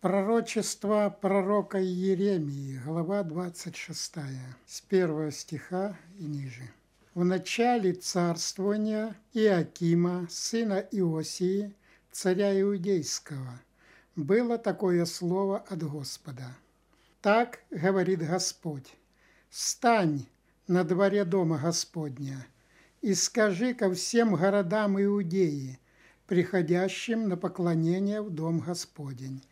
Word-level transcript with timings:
Пророчество 0.00 1.14
пророка 1.20 1.78
Иеремии, 1.78 2.80
глава 2.86 3.22
26, 3.22 4.14
с 4.64 4.80
первого 4.80 5.30
стиха 5.30 5.94
и 6.18 6.24
ниже. 6.24 6.70
В 7.14 7.22
начале 7.22 7.92
царствования 7.92 9.14
Иакима, 9.34 10.26
сына 10.30 10.78
Иосии, 10.90 11.74
царя 12.10 12.58
Иудейского, 12.58 13.60
было 14.16 14.56
такое 14.56 15.04
слово 15.04 15.58
от 15.68 15.82
Господа. 15.82 16.46
Так 17.20 17.58
говорит 17.70 18.26
Господь, 18.26 18.96
«Стань 19.50 20.26
на 20.66 20.82
дворе 20.82 21.26
дома 21.26 21.58
Господня 21.58 22.46
и 23.02 23.12
скажи 23.12 23.74
ко 23.74 23.92
всем 23.92 24.34
городам 24.34 24.98
Иудеи, 24.98 25.78
приходящим 26.26 27.28
на 27.28 27.36
поклонение 27.36 28.22
в 28.22 28.30
дом 28.30 28.60
Господень, 28.60 29.42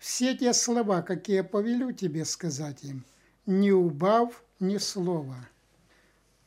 все 0.00 0.36
те 0.36 0.52
слова, 0.52 1.02
какие 1.02 1.42
повелю 1.42 1.92
тебе 1.92 2.24
сказать 2.24 2.82
им, 2.82 3.04
не 3.46 3.70
убав 3.70 4.42
ни 4.58 4.78
слова». 4.78 5.36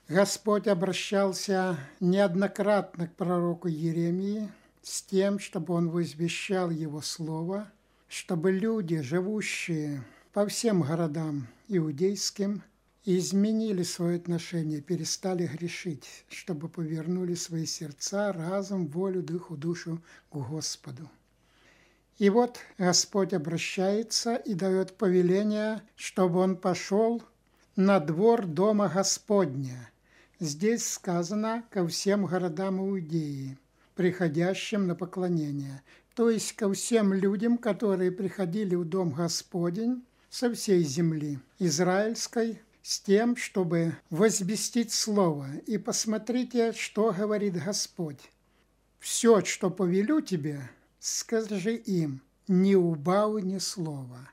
Господь 0.09 0.67
обращался 0.67 1.77
неоднократно 2.01 3.07
к 3.07 3.15
пророку 3.15 3.69
Еремии 3.69 4.51
с 4.81 5.01
тем, 5.01 5.39
чтобы 5.39 5.73
он 5.73 5.89
возвещал 5.89 6.69
его 6.71 7.01
слово, 7.01 7.71
чтобы 8.09 8.51
люди, 8.51 9.01
живущие 9.01 10.03
по 10.33 10.45
всем 10.45 10.81
городам 10.81 11.47
иудейским, 11.69 12.63
изменили 13.05 13.83
свое 13.83 14.17
отношение, 14.17 14.81
перестали 14.81 15.47
грешить, 15.47 16.25
чтобы 16.27 16.67
повернули 16.69 17.35
свои 17.35 17.65
сердца, 17.65 18.33
разум, 18.33 18.87
волю, 18.87 19.23
духу, 19.23 19.55
душу 19.55 20.01
к 20.29 20.35
Господу. 20.35 21.09
И 22.17 22.29
вот 22.29 22.59
Господь 22.77 23.33
обращается 23.33 24.35
и 24.35 24.53
дает 24.53 24.97
повеление, 24.97 25.81
чтобы 25.95 26.39
он 26.39 26.55
пошел 26.57 27.23
на 27.75 27.99
двор 27.99 28.45
дома 28.45 28.87
Господня. 28.87 29.91
Здесь 30.39 30.87
сказано 30.87 31.63
ко 31.71 31.87
всем 31.87 32.25
городам 32.25 32.79
Иудеи, 32.79 33.57
приходящим 33.95 34.87
на 34.87 34.95
поклонение, 34.95 35.81
то 36.15 36.29
есть 36.29 36.53
ко 36.53 36.71
всем 36.71 37.13
людям, 37.13 37.57
которые 37.57 38.11
приходили 38.11 38.75
в 38.75 38.85
дом 38.85 39.11
Господень 39.11 40.03
со 40.29 40.53
всей 40.53 40.83
земли 40.83 41.39
израильской, 41.57 42.61
с 42.83 42.99
тем, 42.99 43.35
чтобы 43.37 43.95
возвестить 44.09 44.91
Слово. 44.91 45.47
И 45.65 45.77
посмотрите, 45.77 46.73
что 46.73 47.11
говорит 47.11 47.55
Господь. 47.63 48.19
«Все, 48.99 49.43
что 49.43 49.69
повелю 49.69 50.21
тебе, 50.21 50.69
скажи 51.05 51.75
им, 51.75 52.21
не 52.47 52.75
убавы 52.75 53.41
ни 53.41 53.57
слова». 53.57 54.29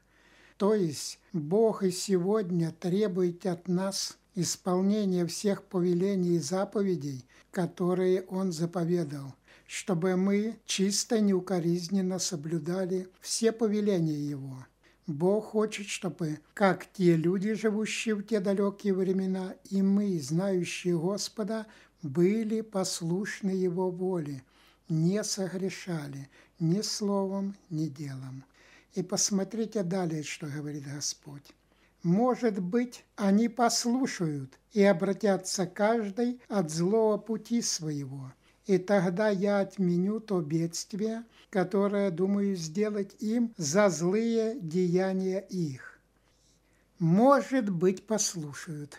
То 0.60 0.74
есть 0.74 1.18
Бог 1.32 1.82
и 1.82 1.90
сегодня 1.90 2.70
требует 2.70 3.46
от 3.46 3.66
нас 3.66 4.18
исполнения 4.34 5.24
всех 5.24 5.62
повелений 5.62 6.36
и 6.36 6.38
заповедей, 6.38 7.24
которые 7.50 8.24
Он 8.28 8.52
заповедал, 8.52 9.34
чтобы 9.66 10.16
мы 10.16 10.58
чисто 10.66 11.18
неукоризненно 11.18 12.18
соблюдали 12.18 13.08
все 13.20 13.52
повеления 13.52 14.18
Его. 14.18 14.66
Бог 15.06 15.46
хочет, 15.46 15.86
чтобы, 15.86 16.40
как 16.52 16.86
те 16.92 17.16
люди, 17.16 17.54
живущие 17.54 18.14
в 18.14 18.22
те 18.22 18.38
далекие 18.38 18.92
времена, 18.92 19.54
и 19.70 19.80
мы, 19.80 20.20
знающие 20.20 20.98
Господа, 20.98 21.66
были 22.02 22.60
послушны 22.60 23.50
Его 23.50 23.90
воле, 23.90 24.44
не 24.90 25.24
согрешали 25.24 26.28
ни 26.60 26.82
словом, 26.82 27.56
ни 27.70 27.86
делом. 27.86 28.44
И 28.94 29.02
посмотрите 29.02 29.82
далее, 29.82 30.22
что 30.22 30.46
говорит 30.46 30.84
Господь. 30.84 31.54
Может 32.02 32.60
быть, 32.60 33.04
они 33.16 33.48
послушают 33.48 34.58
и 34.72 34.82
обратятся 34.82 35.66
каждый 35.66 36.40
от 36.48 36.70
злого 36.70 37.18
пути 37.18 37.60
своего, 37.60 38.32
и 38.66 38.78
тогда 38.78 39.28
я 39.28 39.60
отменю 39.60 40.20
то 40.20 40.40
бедствие, 40.40 41.24
которое 41.50 42.10
думаю 42.10 42.56
сделать 42.56 43.14
им 43.18 43.52
за 43.56 43.90
злые 43.90 44.58
деяния 44.60 45.40
их. 45.40 45.98
Может 46.98 47.68
быть, 47.68 48.06
послушают. 48.06 48.98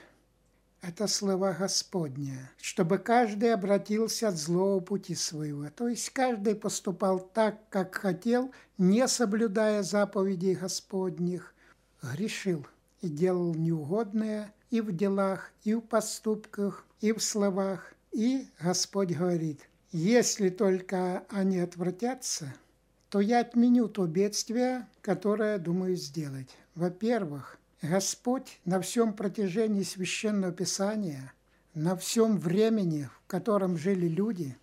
Это 0.81 1.06
слова 1.06 1.53
Господня, 1.53 2.52
чтобы 2.59 2.97
каждый 2.97 3.53
обратился 3.53 4.30
от 4.30 4.38
злого 4.38 4.80
пути 4.80 5.14
своего. 5.14 5.69
То 5.69 5.88
есть 5.88 6.09
каждый 6.09 6.56
поступал 6.56 7.19
так, 7.19 7.69
как 7.69 7.94
хотел, 7.94 8.52
не 8.80 9.08
соблюдая 9.08 9.84
заповедей 9.84 10.56
Господних, 10.56 11.53
грешил 12.02 12.66
и 13.02 13.09
делал 13.09 13.53
неугодное 13.53 14.52
и 14.72 14.81
в 14.81 14.92
делах, 14.92 15.52
и 15.64 15.75
в 15.75 15.81
поступках, 15.81 16.84
и 17.00 17.12
в 17.12 17.22
словах. 17.22 17.94
И 18.12 18.48
Господь 18.59 19.12
говорит, 19.12 19.62
если 19.92 20.50
только 20.50 21.24
они 21.30 21.59
отвратятся, 21.59 22.56
то 23.09 23.19
я 23.19 23.42
отменю 23.42 23.88
то 23.88 24.08
бедствие, 24.08 24.88
которое 25.02 25.59
думаю 25.59 25.96
сделать. 25.96 26.50
Во-первых, 26.74 27.59
Господь 27.81 28.59
на 28.64 28.80
всем 28.80 29.14
протяжении 29.14 29.81
Священного 29.81 30.53
Писания, 30.53 31.34
на 31.74 31.96
всем 31.96 32.38
времени, 32.38 33.09
в 33.24 33.28
котором 33.28 33.75
жили 33.75 34.08
люди, 34.08 34.56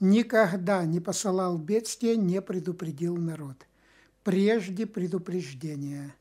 никогда 0.00 0.86
не 0.86 1.00
посылал 1.00 1.58
бедствия, 1.58 2.16
не 2.16 2.40
предупредил 2.40 3.18
народ. 3.18 3.56
Прежде 4.24 4.86
предупреждения, 4.86 6.14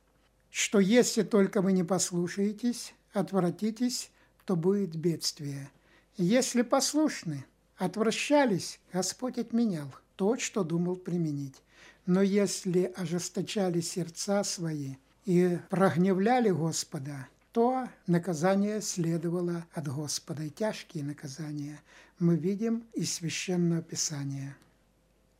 что 0.49 0.81
если 0.81 1.23
только 1.23 1.61
вы 1.61 1.71
не 1.71 1.85
послушаетесь, 1.85 2.93
отвратитесь, 3.13 4.11
то 4.43 4.57
будет 4.57 4.97
бедствие. 4.97 5.71
Если 6.17 6.63
послушны, 6.63 7.45
отвращались, 7.77 8.81
Господь 8.91 9.37
отменял 9.37 9.87
то, 10.17 10.37
что 10.37 10.65
думал 10.65 10.97
применить. 10.97 11.61
Но 12.05 12.21
если 12.21 12.91
ожесточали 12.97 13.79
сердца 13.79 14.43
свои– 14.43 14.95
и 15.29 15.59
прогневляли 15.69 16.49
Господа, 16.49 17.27
то 17.51 17.87
наказание 18.07 18.81
следовало 18.81 19.63
от 19.75 19.87
Господа, 19.87 20.41
и 20.41 20.49
тяжкие 20.49 21.03
наказания 21.03 21.79
мы 22.17 22.35
видим 22.35 22.83
из 22.93 23.13
Священного 23.13 23.83
Писания. 23.83 24.57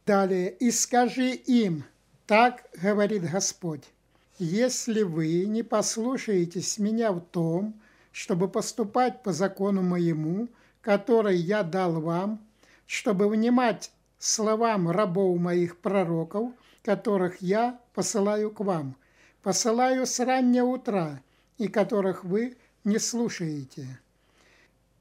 Далее, 0.06 0.52
«И 0.52 0.70
скажи 0.70 1.32
им, 1.32 1.86
так 2.28 2.70
говорит 2.80 3.32
Господь, 3.32 3.84
если 4.38 5.02
вы 5.02 5.46
не 5.46 5.64
послушаетесь 5.64 6.78
меня 6.78 7.12
в 7.12 7.22
том, 7.22 7.74
чтобы 8.12 8.48
поступать 8.48 9.24
по 9.24 9.34
закону 9.34 9.82
моему, 9.82 10.50
который 10.82 11.38
я 11.38 11.64
дал 11.64 12.00
вам, 12.00 12.40
чтобы 12.86 13.28
внимать 13.28 13.92
словам 14.20 14.92
рабов 14.92 15.40
моих 15.40 15.78
пророков, 15.78 16.52
которых 16.84 17.42
я 17.42 17.80
посылаю 17.96 18.52
к 18.52 18.60
вам, 18.60 18.96
посылаю 19.42 20.06
с 20.06 20.20
раннего 20.20 20.68
утра, 20.68 21.22
и 21.58 21.68
которых 21.68 22.24
вы 22.24 22.58
не 22.84 23.00
слушаете. 23.00 24.00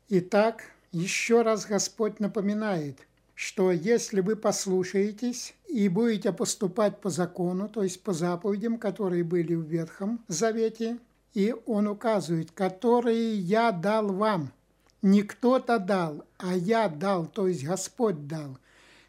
Итак, 0.09 0.65
еще 0.93 1.43
раз 1.43 1.67
Господь 1.67 2.21
напоминает, 2.21 2.97
что 3.35 3.71
если 3.71 4.21
вы 4.21 4.37
послушаетесь 4.37 5.55
и 5.69 5.89
будете 5.89 6.33
поступать 6.33 7.01
по 7.01 7.11
закону, 7.11 7.69
то 7.69 7.83
есть 7.83 8.03
по 8.03 8.13
заповедям, 8.13 8.79
которые 8.79 9.23
были 9.23 9.55
в 9.55 9.63
Ветхом 9.63 10.25
Завете, 10.29 10.99
и 11.35 11.55
Он 11.67 11.89
указывает, 11.89 12.51
которые 12.51 13.39
я 13.39 13.71
дал 13.71 14.13
вам. 14.13 14.53
Не 15.03 15.23
кто-то 15.23 15.79
дал, 15.79 16.25
а 16.39 16.57
я 16.57 16.89
дал, 16.89 17.27
то 17.27 17.47
есть 17.47 17.65
Господь 17.65 18.27
дал– 18.27 18.59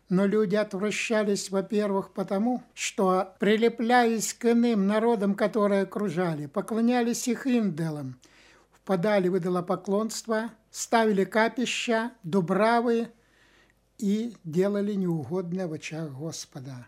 но 0.09 0.25
люди 0.25 0.55
отвращались, 0.55 1.51
во-первых, 1.51 2.11
потому, 2.11 2.63
что, 2.73 3.35
прилепляясь 3.39 4.33
к 4.33 4.51
иным 4.51 4.87
народам, 4.87 5.35
которые 5.35 5.83
окружали, 5.83 6.47
поклонялись 6.47 7.27
их 7.27 7.45
индолам, 7.45 8.19
впадали 8.71 9.27
в 9.29 9.37
идолопоклонство, 9.37 10.49
ставили 10.71 11.25
капища, 11.25 12.11
дубравы 12.23 13.09
и 13.99 14.35
делали 14.43 14.93
неугодное 14.93 15.67
в 15.67 15.73
очах 15.73 16.11
Господа. 16.11 16.87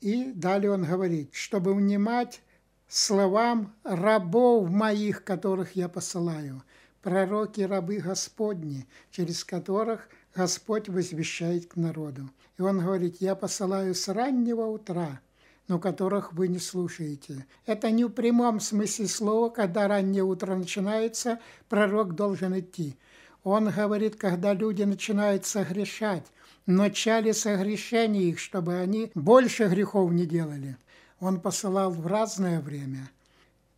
И 0.00 0.30
далее 0.32 0.70
он 0.70 0.84
говорит, 0.84 1.30
чтобы 1.34 1.74
внимать 1.74 2.42
словам 2.86 3.74
рабов 3.82 4.70
моих, 4.70 5.24
которых 5.24 5.74
я 5.74 5.88
посылаю, 5.88 6.62
пророки 7.02 7.62
рабы 7.62 7.96
Господни, 7.98 8.86
через 9.10 9.42
которых– 9.42 10.08
Господь 10.34 10.88
возвещает 10.88 11.66
к 11.66 11.76
народу. 11.76 12.30
И 12.58 12.62
Он 12.62 12.80
говорит, 12.80 13.16
я 13.20 13.34
посылаю 13.34 13.94
с 13.94 14.08
раннего 14.08 14.66
утра, 14.66 15.20
но 15.66 15.78
которых 15.78 16.32
вы 16.32 16.48
не 16.48 16.58
слушаете. 16.58 17.46
Это 17.66 17.90
не 17.90 18.04
в 18.04 18.10
прямом 18.10 18.60
смысле 18.60 19.08
слова, 19.08 19.50
когда 19.50 19.88
раннее 19.88 20.22
утро 20.22 20.54
начинается, 20.54 21.40
пророк 21.68 22.14
должен 22.14 22.58
идти. 22.58 22.96
Он 23.42 23.70
говорит, 23.70 24.16
когда 24.16 24.52
люди 24.52 24.82
начинают 24.82 25.46
согрешать, 25.46 26.26
в 26.66 26.70
начале 26.70 27.32
согрешения 27.32 28.22
их, 28.22 28.38
чтобы 28.38 28.76
они 28.76 29.10
больше 29.14 29.66
грехов 29.66 30.12
не 30.12 30.26
делали. 30.26 30.76
он 31.18 31.40
посылал 31.40 31.90
в 31.90 32.06
разное 32.06 32.60
время, 32.60 33.10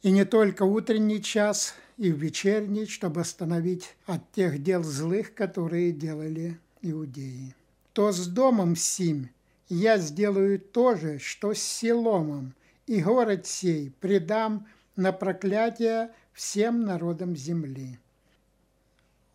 и 0.02 0.10
не 0.10 0.24
только 0.24 0.64
утренний 0.64 1.22
час, 1.22 1.74
и 1.96 2.10
в 2.10 2.18
вечерний, 2.18 2.86
чтобы 2.86 3.20
остановить 3.20 3.94
от 4.06 4.32
тех 4.32 4.62
дел 4.62 4.82
злых, 4.82 5.34
которые 5.34 5.92
делали 5.92 6.58
иудеи. 6.80 7.54
То 7.92 8.10
с 8.10 8.26
домом 8.26 8.74
сим 8.74 9.28
я 9.68 9.98
сделаю 9.98 10.58
то 10.58 10.96
же, 10.96 11.18
что 11.18 11.54
с 11.54 11.62
Силомом, 11.62 12.54
и 12.86 13.00
город 13.02 13.46
сей 13.46 13.92
предам 14.00 14.66
на 14.96 15.12
проклятие 15.12 16.10
всем 16.32 16.84
народам 16.84 17.36
земли. 17.36 17.98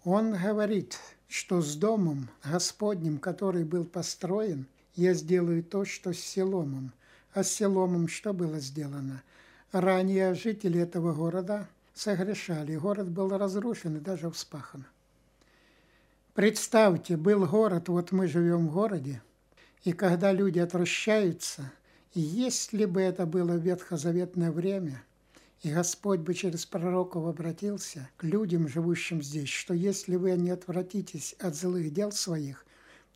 Он 0.03 0.33
говорит, 0.33 0.99
что 1.27 1.61
с 1.61 1.75
домом 1.75 2.29
Господним, 2.43 3.19
который 3.19 3.63
был 3.63 3.85
построен, 3.85 4.65
я 4.95 5.13
сделаю 5.13 5.63
то, 5.63 5.85
что 5.85 6.13
с 6.13 6.19
Селомом. 6.19 6.91
А 7.33 7.43
с 7.43 7.51
Селомом 7.51 8.07
что 8.07 8.33
было 8.33 8.59
сделано? 8.59 9.21
Ранее 9.71 10.33
жители 10.33 10.79
этого 10.79 11.13
города 11.13 11.67
согрешали. 11.93 12.75
Город 12.77 13.09
был 13.09 13.29
разрушен 13.37 13.97
и 13.97 13.99
даже 13.99 14.31
вспахан. 14.31 14.85
Представьте, 16.33 17.17
был 17.17 17.45
город, 17.45 17.89
вот 17.89 18.11
мы 18.11 18.27
живем 18.27 18.67
в 18.67 18.73
городе, 18.73 19.21
и 19.83 19.91
когда 19.91 20.31
люди 20.31 20.59
отвращаются, 20.59 21.71
если 22.13 22.85
бы 22.85 23.01
это 23.01 23.25
было 23.25 23.53
в 23.53 23.61
ветхозаветное 23.61 24.51
время, 24.51 25.03
и 25.63 25.71
Господь 25.73 26.19
бы 26.19 26.33
через 26.35 26.65
пророков 26.65 27.25
обратился 27.25 28.07
к 28.17 28.23
людям, 28.23 28.67
живущим 28.67 29.23
здесь, 29.23 29.49
что 29.49 29.73
если 29.73 30.15
вы 30.15 30.31
не 30.33 30.51
отвратитесь 30.51 31.33
от 31.39 31.55
злых 31.55 31.91
дел 31.91 32.11
своих, 32.11 32.65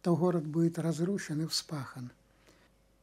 то 0.01 0.15
город 0.15 0.47
будет 0.47 0.79
разрушен 0.79 1.43
и 1.43 1.47
вспахан. 1.47 2.11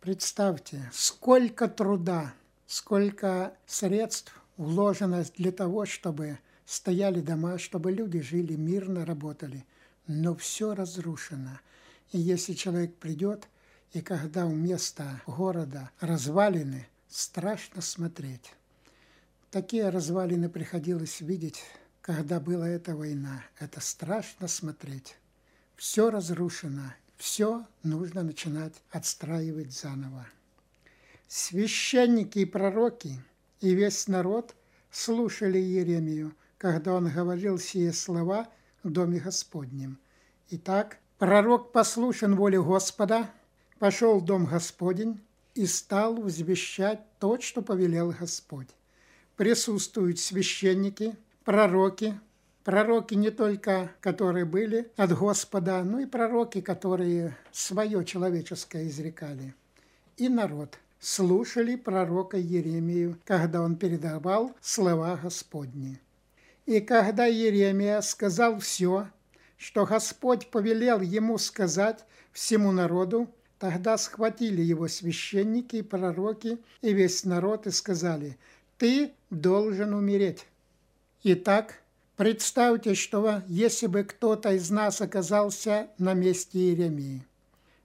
Представьте, 0.01 0.91
сколько 0.93 1.69
труда, 1.69 2.35
сколько 2.69 3.57
средств 3.67 4.33
вложено 4.59 5.25
для 5.37 5.51
того, 5.51 5.87
чтобы 5.87 6.39
стояли 6.67 7.21
дома, 7.21 7.59
чтобы 7.59 7.91
люди 7.91 8.21
жили 8.21 8.55
мирно, 8.55 9.05
работали. 9.05 9.65
Но 10.07 10.37
все 10.37 10.75
разрушено. 10.75 11.59
И 12.13 12.19
если 12.19 12.53
человек 12.53 12.95
придет, 12.97 13.49
и 13.93 14.03
когда 14.03 14.45
у 14.45 14.55
места 14.55 15.23
города 15.27 15.91
развалины, 15.99 16.87
страшно 17.09 17.81
смотреть. 17.81 18.53
Такие 19.51 19.89
развалины 19.89 20.51
приходилось 20.51 21.23
видеть, 21.23 21.63
когда 22.03 22.39
была 22.39 22.69
эта 22.69 22.95
война. 22.95 23.43
Это 23.59 23.81
страшно 23.81 24.47
смотреть. 24.47 25.17
Все 25.77 26.11
разрушено, 26.11 26.93
все 27.17 27.67
нужно 27.83 28.23
начинать 28.23 28.75
отстраивать 28.91 29.73
заново. 29.73 30.27
Священники 31.29 32.41
и 32.41 32.45
пророки 32.45 33.23
и 33.61 33.75
весь 33.75 34.09
народ 34.09 34.55
слушали 34.91 35.59
Еремию, 35.59 36.35
когда 36.59 36.95
он 36.95 37.09
говорил 37.09 37.59
сие 37.59 37.93
слова 37.93 38.49
в 38.83 38.91
Доме 38.91 39.21
Господнем. 39.21 39.99
Итак, 40.51 40.99
пророк 41.19 41.71
послушен 41.71 42.35
воле 42.35 42.61
Господа, 42.61 43.31
пошел 43.79 44.19
в 44.19 44.25
Дом 44.25 44.47
Господень 44.47 45.21
и 45.55 45.67
стал 45.67 46.17
возвещать 46.17 47.01
то, 47.21 47.41
что 47.41 47.63
повелел 47.63 48.13
Господь 48.19 48.69
присутствуют 49.39 50.19
священники, 50.19 51.15
пророки, 51.45 52.19
пророки 52.65 53.15
не 53.15 53.31
только, 53.31 53.93
которые 54.01 54.45
были 54.45 54.91
от 54.97 55.17
Господа, 55.17 55.83
но 55.85 56.01
и 56.01 56.07
пророки, 56.07 56.61
которые 56.61 57.37
свое 57.53 58.05
человеческое 58.05 58.89
изрекали. 58.89 59.55
И 60.17 60.29
народ 60.29 60.79
слушали 61.01 61.77
пророка 61.77 62.37
Еремию, 62.37 63.19
когда 63.25 63.63
он 63.63 63.77
передавал 63.77 64.55
слова 64.61 65.17
Господни. 65.17 66.01
И 66.67 66.81
когда 66.81 67.27
Еремия 67.27 68.01
сказал 68.01 68.59
все, 68.59 69.09
что 69.57 69.87
Господь 69.87 70.51
повелел 70.51 71.01
ему 71.01 71.39
сказать 71.39 72.05
всему 72.33 72.73
народу, 72.73 73.29
тогда 73.59 73.99
схватили 73.99 74.63
его 74.63 74.89
священники 74.89 75.77
и 75.77 75.83
пророки 75.83 76.59
и 76.83 76.93
весь 76.93 77.25
народ 77.25 77.67
и 77.67 77.71
сказали– 77.71 78.37
ты 78.79 79.13
должен 79.31 79.93
умереть. 79.93 80.47
Итак, 81.25 81.83
представьте, 82.17 82.95
что 82.95 83.43
если 83.49 83.89
бы 83.89 84.05
кто-то 84.05 84.53
из 84.53 84.71
нас 84.71 85.01
оказался 85.01 85.89
на 85.99 86.15
месте 86.15 86.59
Иеремии, 86.59 87.27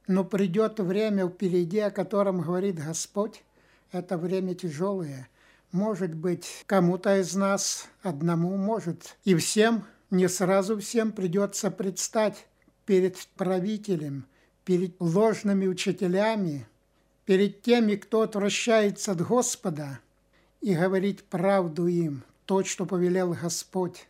но 0.07 0.23
придет 0.23 0.79
время 0.79 1.27
впереди, 1.27 1.79
о 1.79 1.91
котором 1.91 2.41
говорит 2.41 2.75
Господь, 2.75 3.43
это 3.91 4.17
время 4.17 4.55
тяжелое. 4.55 5.29
Может 5.71 6.13
быть, 6.13 6.63
кому-то 6.67 7.19
из 7.19 7.35
нас 7.35 7.87
одному, 8.01 8.57
может, 8.57 9.17
и 9.23 9.35
всем, 9.35 9.85
не 10.11 10.27
сразу 10.29 10.79
всем 10.79 11.11
придется 11.11 11.71
предстать 11.71 12.45
перед 12.85 13.17
правителем, 13.35 14.25
перед 14.65 14.95
ложными 14.99 15.67
учителями, 15.67 16.67
перед 17.25 17.61
теми, 17.61 17.95
кто 17.95 18.21
отвращается 18.21 19.13
от 19.13 19.21
Господа– 19.21 19.99
и 20.63 20.73
говорить 20.75 21.25
правду 21.25 21.87
им, 21.87 22.23
то, 22.45 22.63
что 22.63 22.85
повелел 22.85 23.33
Господь. 23.33 24.07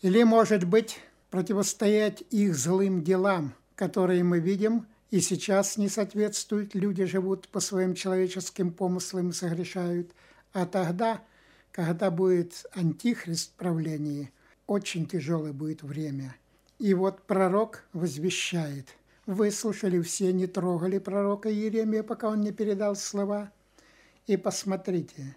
Или, 0.00 0.22
может 0.22 0.64
быть, 0.64 0.98
противостоять 1.30 2.24
их 2.30 2.56
злым 2.56 3.04
делам, 3.04 3.54
которые 3.74 4.24
мы 4.24 4.40
видим 4.40 4.86
и 5.10 5.20
сейчас 5.20 5.76
не 5.76 5.88
соответствуют, 5.88 6.74
люди 6.74 7.04
живут 7.04 7.48
по 7.48 7.60
своим 7.60 7.94
человеческим 7.94 8.72
помыслам 8.72 9.28
и 9.28 9.32
согрешают. 9.32 10.10
А 10.52 10.64
тогда, 10.64 11.22
когда 11.70 12.10
будет 12.10 12.64
антихрист 12.72 13.52
правление, 13.52 14.32
очень 14.66 15.06
тяжелое 15.06 15.52
будет 15.52 15.82
время. 15.82 16.34
И 16.78 16.94
вот 16.94 17.22
пророк 17.26 17.84
возвещает. 17.92 18.88
Выслушали 19.26 20.00
все, 20.00 20.32
не 20.32 20.46
трогали 20.46 20.98
пророка 20.98 21.52
Иеремия, 21.52 22.02
пока 22.02 22.28
он 22.28 22.40
не 22.40 22.50
передал 22.50 22.96
слова. 22.96 23.52
И 24.26 24.36
посмотрите, 24.36 25.36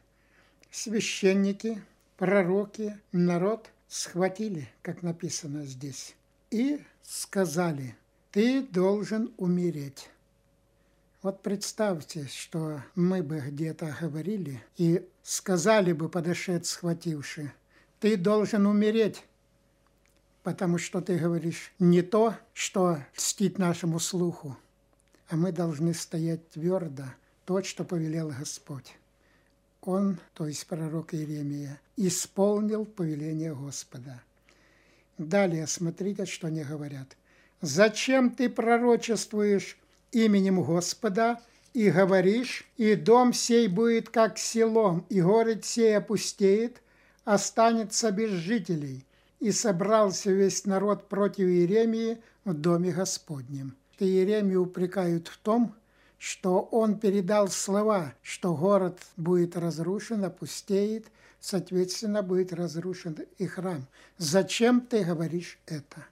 священники, 0.71 1.81
пророки, 2.17 2.97
народ 3.11 3.69
схватили, 3.87 4.69
как 4.81 5.03
написано 5.03 5.65
здесь, 5.65 6.15
и 6.49 6.81
сказали, 7.03 7.95
ты 8.35 8.61
должен 8.61 9.31
умереть. 9.37 10.09
Вот 11.21 11.41
представьте, 11.41 12.27
что 12.27 12.81
мы 12.93 13.23
бы 13.23 13.39
где-то 13.39 13.95
говорили 14.01 14.61
и 14.75 15.07
сказали 15.23 15.93
бы, 15.93 16.09
подошед 16.09 16.65
схвативши, 16.65 17.53
ты 18.01 18.17
должен 18.17 18.65
умереть, 18.65 19.23
потому 20.43 20.79
что 20.79 20.99
ты 20.99 21.17
говоришь 21.17 21.71
не 21.79 22.01
то, 22.01 22.35
что 22.51 22.99
льстит 23.15 23.57
нашему 23.57 23.99
слуху, 23.99 24.57
а 25.29 25.37
мы 25.37 25.53
должны 25.53 25.93
стоять 25.93 26.49
твердо, 26.49 27.05
то, 27.45 27.63
что 27.63 27.85
повелел 27.85 28.33
Господь 28.37 28.97
он, 29.81 30.19
то 30.33 30.45
есть 30.45 30.67
пророк 30.67 31.13
Иеремия, 31.13 31.79
исполнил 31.95 32.85
повеление 32.85 33.55
Господа. 33.55 34.21
Далее 35.19 35.67
смотрите, 35.67 36.25
что 36.25 36.47
они 36.47 36.63
говорят. 36.63 37.15
«Зачем 37.61 38.29
ты 38.29 38.49
пророчествуешь 38.49 39.77
именем 40.11 40.61
Господа 40.63 41.39
и 41.73 41.89
говоришь, 41.89 42.67
и 42.77 42.95
дом 42.95 43.33
сей 43.33 43.67
будет 43.67 44.09
как 44.09 44.37
селом, 44.37 45.05
и 45.09 45.21
город 45.21 45.65
сей 45.65 45.97
опустеет, 45.97 46.81
останется 47.23 48.11
без 48.11 48.31
жителей?» 48.31 49.05
И 49.39 49.51
собрался 49.51 50.31
весь 50.31 50.65
народ 50.65 51.09
против 51.09 51.47
Иеремии 51.47 52.17
в 52.45 52.53
доме 52.53 52.91
Господнем. 52.91 53.75
Иеремию 53.99 54.63
упрекают 54.63 55.27
в 55.27 55.37
том, 55.37 55.75
что 56.17 56.61
он 56.71 56.99
передал 56.99 57.49
слова, 57.49 58.13
что 58.21 58.55
город 58.55 58.99
будет 59.17 59.55
разрушен, 59.55 60.23
опустеет, 60.23 61.05
соответственно, 61.39 62.23
будет 62.23 62.53
разрушен 62.53 63.17
и 63.37 63.45
храм. 63.45 63.85
Зачем 64.17 64.81
ты 64.81 65.03
говоришь 65.03 65.59
это? 65.65 66.05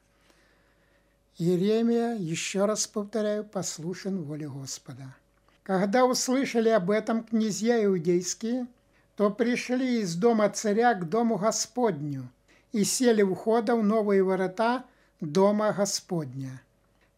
Еремия, 1.38 2.16
еще 2.16 2.66
раз 2.66 2.86
повторяю, 2.86 3.44
послушен 3.44 4.22
воле 4.22 4.48
Господа. 4.48 5.16
Когда 5.64 6.06
услышали 6.06 6.70
об 6.70 6.92
этом 6.92 7.24
князья 7.24 7.84
иудейские, 7.84 8.68
то 9.16 9.32
пришли 9.32 10.02
из 10.02 10.16
дома 10.16 10.50
царя 10.50 10.94
к 10.94 11.10
дому 11.10 11.38
Господню 11.38 12.30
и 12.72 12.84
сели 12.84 13.22
у 13.22 13.34
входа 13.34 13.76
в 13.76 13.84
новые 13.84 14.24
ворота 14.24 14.84
дома 15.22 15.72
Господня. 15.72 16.62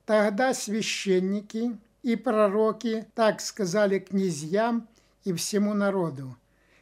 Тогда 0.05 0.53
священники 0.53 1.77
и 2.03 2.15
пророки 2.15 3.07
так 3.15 3.41
сказали 3.41 3.99
князьям 3.99 4.87
и 5.23 5.33
всему 5.33 5.73
народу. 5.73 6.37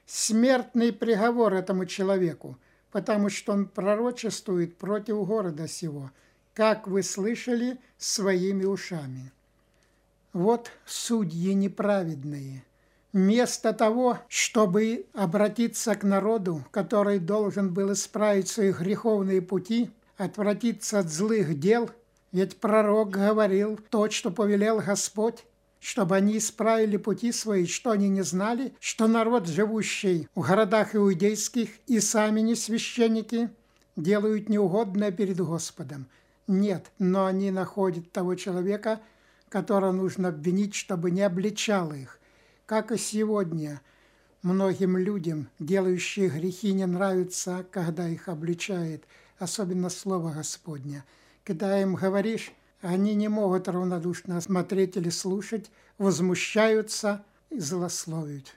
Смертный 0.06 0.92
приговор 0.92 1.54
этому 1.54 1.86
человеку, 1.86 2.58
потому 2.92 3.30
что 3.30 3.54
он 3.54 3.68
пророчествует 3.68 4.78
против 4.78 5.26
города 5.26 5.68
сего, 5.68 6.12
как 6.54 6.88
вы 6.88 7.04
слышали 7.04 7.78
своими 7.98 8.66
ушами. 8.66 9.32
Вот 10.34 10.72
судьи 10.86 11.54
неправедные, 11.54 12.64
Вместо 13.14 13.74
того, 13.74 14.18
чтобы 14.28 15.06
обратиться 15.14 15.94
к 15.94 16.04
народу, 16.04 16.66
который 16.72 17.20
должен 17.20 17.72
был 17.72 17.94
исправить 17.94 18.48
свои 18.48 18.72
греховные 18.72 19.40
пути, 19.40 19.92
отвратиться 20.18 20.98
от 20.98 21.10
злых 21.10 21.60
дел, 21.60 21.92
ведь 22.32 22.58
пророк 22.58 23.12
говорил 23.12 23.80
то, 23.92 24.10
что 24.10 24.32
повелел 24.32 24.80
Господь, 24.80 25.46
чтобы 25.80 26.16
они 26.16 26.40
исправили 26.40 26.98
пути 26.98 27.32
свои, 27.32 27.68
что 27.68 27.92
они 27.92 28.10
не 28.10 28.24
знали, 28.24 28.74
что 28.80 29.06
народ, 29.06 29.48
живущий 29.48 30.28
в 30.34 30.42
городах 30.42 30.96
иудейских, 30.96 31.70
и 31.86 32.00
сами 32.00 32.40
не 32.40 32.56
священники, 32.56 33.52
делают 33.96 34.50
неугодное 34.50 35.12
перед 35.12 35.40
Господом. 35.40 36.08
Нет, 36.48 36.92
но 37.00 37.26
они 37.26 37.52
находят 37.52 38.12
того 38.12 38.36
человека, 38.36 39.02
которого 39.50 39.92
нужно 39.92 40.30
обвинить, 40.30 40.76
чтобы 40.76 41.12
не 41.12 41.22
обличал 41.22 41.94
их. 41.94 42.20
Как 42.66 42.92
и 42.92 42.98
сегодня 42.98 43.82
многим 44.42 44.98
людям, 44.98 45.50
делающие 45.60 46.30
грехи, 46.30 46.74
не 46.74 46.86
нравится, 46.86 47.66
когда 47.72 48.08
их 48.10 48.28
обличает, 48.28 49.06
особенно 49.38 49.90
Слово 49.90 50.32
Господня. 50.32 51.06
Когда 51.44 51.82
им 51.82 51.96
говоришь, 51.96 52.52
они 52.82 53.16
не 53.16 53.30
могут 53.30 53.68
равнодушно 53.68 54.42
смотреть 54.42 54.98
или 54.98 55.10
слушать, 55.10 55.72
возмущаются 55.98 57.24
и 57.50 57.60
злословят. 57.60 58.54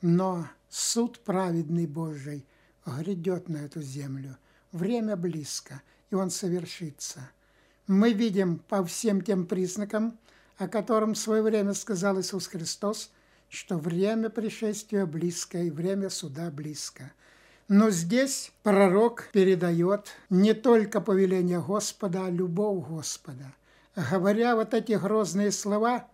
Но 0.00 0.48
суд 0.68 1.20
праведный 1.20 1.86
Божий 1.86 2.44
грядет 2.84 3.48
на 3.48 3.58
эту 3.58 3.80
землю. 3.80 4.36
Время 4.72 5.16
близко, 5.16 5.82
и 6.12 6.14
он 6.14 6.30
совершится. 6.30 7.30
Мы 7.86 8.12
видим 8.12 8.58
по 8.58 8.84
всем 8.84 9.22
тем 9.22 9.46
признакам, 9.46 10.18
о 10.58 10.68
котором 10.68 11.14
в 11.14 11.18
свое 11.18 11.42
время 11.42 11.74
сказал 11.74 12.20
Иисус 12.20 12.46
Христос, 12.46 13.10
что 13.48 13.76
время 13.76 14.28
пришествия 14.28 15.06
близко 15.06 15.58
и 15.58 15.70
время 15.70 16.10
суда 16.10 16.50
близко. 16.50 17.12
Но 17.68 17.90
здесь 17.90 18.52
пророк 18.62 19.30
передает 19.32 20.10
не 20.30 20.52
только 20.52 21.00
повеление 21.00 21.60
Господа, 21.60 22.26
а 22.26 22.30
любовь 22.30 22.86
Господа. 22.86 23.54
Говоря 23.96 24.54
вот 24.54 24.74
эти 24.74 24.92
грозные 24.92 25.50
слова, 25.50 26.08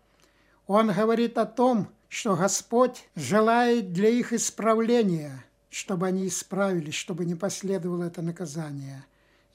он 0.66 0.92
говорит 0.92 1.38
о 1.38 1.46
том, 1.46 1.88
что 2.08 2.36
Господь 2.36 3.08
желает 3.14 3.92
для 3.92 4.08
их 4.08 4.32
исправления, 4.32 5.44
чтобы 5.70 6.06
они 6.06 6.28
исправились, 6.28 6.94
чтобы 6.94 7.24
не 7.24 7.34
последовало 7.34 8.04
это 8.04 8.22
наказание. 8.22 9.04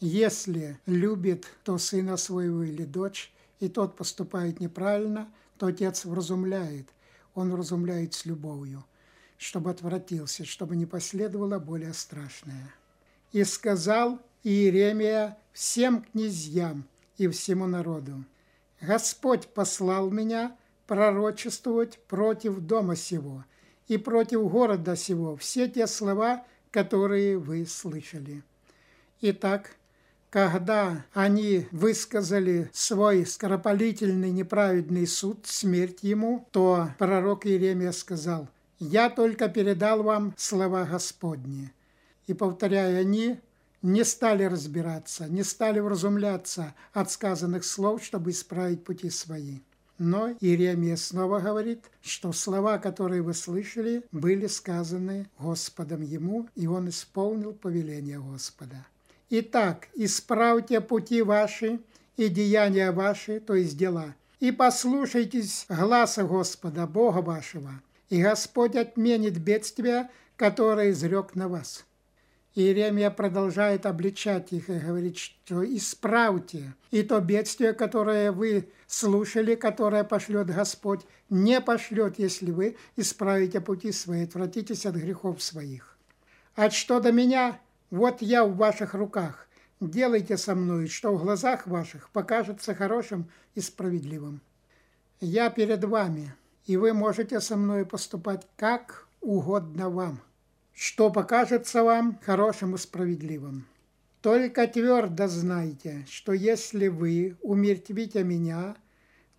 Если 0.05 0.77
любит 0.85 1.47
то 1.63 1.77
сына 1.77 2.17
своего 2.17 2.63
или 2.63 2.83
дочь, 2.83 3.31
и 3.59 3.69
тот 3.69 3.95
поступает 3.95 4.59
неправильно, 4.59 5.31
то 5.57 5.67
отец 5.67 6.05
вразумляет. 6.05 6.89
Он 7.35 7.51
вразумляет 7.51 8.13
с 8.13 8.25
любовью– 8.25 8.85
чтобы 9.43 9.71
отвратился, 9.71 10.45
чтобы 10.45 10.75
не 10.77 10.85
последовало 10.85 11.59
более 11.59 11.93
страшное. 11.93 12.73
И 13.33 13.43
сказал 13.43 14.19
Иеремия 14.43 15.37
всем 15.51 16.03
князьям 16.03 16.85
и 17.17 17.27
всему 17.27 17.67
народу, 17.67 18.23
«Господь 18.79 19.47
послал 19.47 20.09
меня 20.09 20.55
пророчествовать 20.87 21.99
против 22.07 22.59
дома 22.59 22.95
сего 22.95 23.43
и 23.87 23.97
против 23.97 24.49
города 24.49 24.95
сего 24.95 25.35
все 25.35 25.67
те 25.67 25.87
слова, 25.87 26.45
которые 26.71 27.37
вы 27.37 27.65
слышали». 27.65 28.43
Итак, 29.19 29.75
когда 30.33 31.05
они 31.13 31.67
высказали 31.71 32.69
свой 32.73 33.25
скоропалительный 33.25 34.31
неправедный 34.31 35.07
суд, 35.07 35.45
смерть 35.45 35.99
ему, 36.01 36.47
то 36.51 36.89
пророк 36.97 37.45
Иеремия 37.45 37.91
сказал– 37.91 38.49
я 38.79 39.09
только 39.09 39.47
передал 39.47 40.03
вам 40.03 40.33
слова 40.35 40.83
Господни. 40.83 41.71
И, 42.27 42.33
повторяя, 42.33 42.99
они 42.99 43.39
не 43.81 44.03
стали 44.03 44.43
разбираться, 44.43 45.29
не 45.29 45.43
стали 45.43 45.79
вразумляться 45.79 46.75
от 46.91 47.09
сказанных 47.09 47.63
слов, 47.63 48.03
чтобы 48.03 48.31
исправить 48.31 48.83
пути 48.83 49.09
свои. 49.09 49.59
Но 49.97 50.31
Иеремия 50.41 50.97
снова 50.97 51.39
говорит, 51.39 51.85
что 52.01 52.33
слова, 52.33 52.77
которые 52.77 53.21
вы 53.21 53.33
слышали, 53.33 54.03
были 54.11 54.47
сказаны 54.47 55.29
Господом 55.39 56.01
ему, 56.01 56.49
и 56.55 56.67
он 56.67 56.89
исполнил 56.89 57.53
повеление 57.53 58.19
Господа. 58.19 58.85
Итак, 59.35 59.87
исправьте 59.95 60.79
пути 60.79 61.23
ваши 61.23 61.79
и 62.17 62.29
деяния 62.29 62.91
ваши, 62.91 63.39
то 63.39 63.55
есть 63.55 63.75
дела, 63.75 64.13
и 64.39 64.51
послушайтесь 64.51 65.65
гласа 65.67 66.23
Господа, 66.23 66.85
Бога 66.85 67.17
вашего, 67.23 67.81
и 68.11 68.21
Господь 68.21 68.75
отменит 68.75 69.39
бедствия, 69.39 70.11
которые 70.37 70.91
изрек 70.91 71.33
на 71.33 71.47
вас». 71.47 71.83
Иеремия 72.53 73.09
продолжает 73.09 73.87
обличать 73.87 74.53
их 74.53 74.69
и 74.69 74.77
говорит, 74.77 75.17
что 75.17 75.65
исправьте. 75.65 76.75
И 76.91 77.01
то 77.01 77.19
бедствие, 77.19 77.73
которое 77.73 78.31
вы 78.31 78.69
слушали, 78.85 79.55
которое 79.55 80.03
пошлет 80.03 80.45
Господь, 80.45 81.01
не 81.31 81.59
пошлет, 81.59 82.19
если 82.19 82.51
вы 82.51 82.77
исправите 82.97 83.61
пути 83.61 83.91
свои, 83.91 84.25
отвратитесь 84.25 84.85
от 84.85 84.93
грехов 84.93 85.41
своих. 85.41 85.97
А 86.55 86.69
что 86.69 86.99
до 86.99 87.11
меня, 87.11 87.59
вот 87.93 88.23
я 88.23 88.43
в 88.43 88.55
ваших 88.55 88.95
руках. 88.95 89.47
Делайте 89.79 90.35
со 90.35 90.55
мной, 90.55 90.87
что 90.87 91.13
в 91.13 91.21
глазах 91.21 91.67
ваших 91.67 92.09
покажется 92.09 92.73
хорошим 92.73 93.29
и 93.53 93.61
справедливым. 93.61 94.41
Я 95.21 95.51
перед 95.51 95.83
вами, 95.83 96.33
и 96.65 96.75
вы 96.75 96.93
можете 96.93 97.39
со 97.39 97.55
мной 97.55 97.85
поступать 97.85 98.47
как 98.55 99.07
угодно 99.21 99.91
вам, 99.91 100.21
что 100.73 101.11
покажется 101.11 101.83
вам 101.83 102.17
хорошим 102.23 102.73
и 102.73 102.79
справедливым. 102.79 103.67
Только 104.21 104.65
твердо 104.65 105.27
знайте, 105.27 106.03
что 106.09 106.33
если 106.33 106.87
вы 106.87 107.37
умертвите 107.43 108.23
меня, 108.23 108.75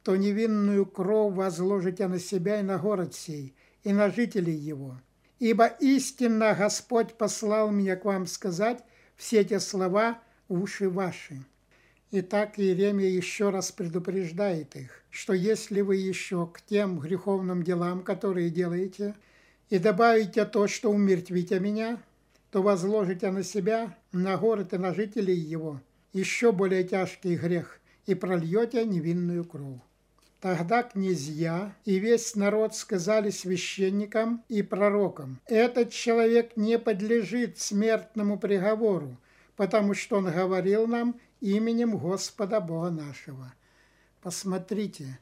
то 0.05 0.15
невинную 0.15 0.87
кровь 0.87 1.35
возложите 1.35 2.07
на 2.07 2.21
себя 2.21 2.61
и 2.61 2.63
на 2.63 2.79
город 2.79 3.17
сей, 3.17 3.53
и 3.83 3.93
на 3.93 4.11
жителей 4.11 4.55
его. 4.55 4.97
Ибо 5.39 5.67
истинно 5.67 6.55
Господь 6.55 7.15
послал 7.15 7.71
меня 7.71 7.97
к 7.97 8.05
вам 8.05 8.27
сказать 8.27 8.83
все 9.17 9.41
эти 9.41 9.59
слова 9.59 10.19
в 10.49 10.63
уши 10.63 10.89
ваши. 10.89 11.43
Итак, 12.11 12.59
Иеремия 12.59 13.09
еще 13.09 13.51
раз 13.51 13.73
предупреждает 13.73 14.77
их, 14.77 15.03
что 15.11 15.33
если 15.33 15.81
вы 15.81 15.97
еще 15.97 16.47
к 16.47 16.61
тем 16.63 16.99
греховным 16.99 17.63
делам, 17.63 18.03
которые 18.03 18.51
делаете, 18.51 19.15
и 19.71 19.79
добавите 19.79 20.45
то, 20.45 20.69
что 20.69 20.91
умертвите 20.91 21.59
меня, 21.59 22.01
то 22.53 22.63
возложите 22.63 23.31
на 23.31 23.43
себя, 23.43 23.99
на 24.13 24.37
город 24.37 24.75
и 24.75 24.79
на 24.79 24.95
жителей 24.95 25.35
его 25.35 25.81
еще 26.15 26.53
более 26.53 26.85
тяжкий 26.85 27.37
грех 27.37 27.81
и 28.07 28.15
прольете 28.15 28.85
невинную 28.85 29.45
кровь. 29.45 29.81
Тогда 30.45 30.83
князья 30.83 31.75
и 31.87 31.99
весь 31.99 32.35
народ 32.37 32.77
сказали 32.77 33.31
священникам 33.31 34.45
и 34.51 34.61
пророкам, 34.61 35.41
«Этот 35.47 35.91
человек 35.91 36.55
не 36.59 36.79
подлежит 36.79 37.59
смертному 37.59 38.39
приговору, 38.39 39.17
потому 39.57 39.95
что 39.95 40.19
он 40.19 40.31
говорил 40.31 40.87
нам 40.87 41.19
именем 41.41 41.97
Господа 41.97 42.61
Бога 42.61 42.91
нашего. 42.91 43.55
Посмотрите, 44.21 45.19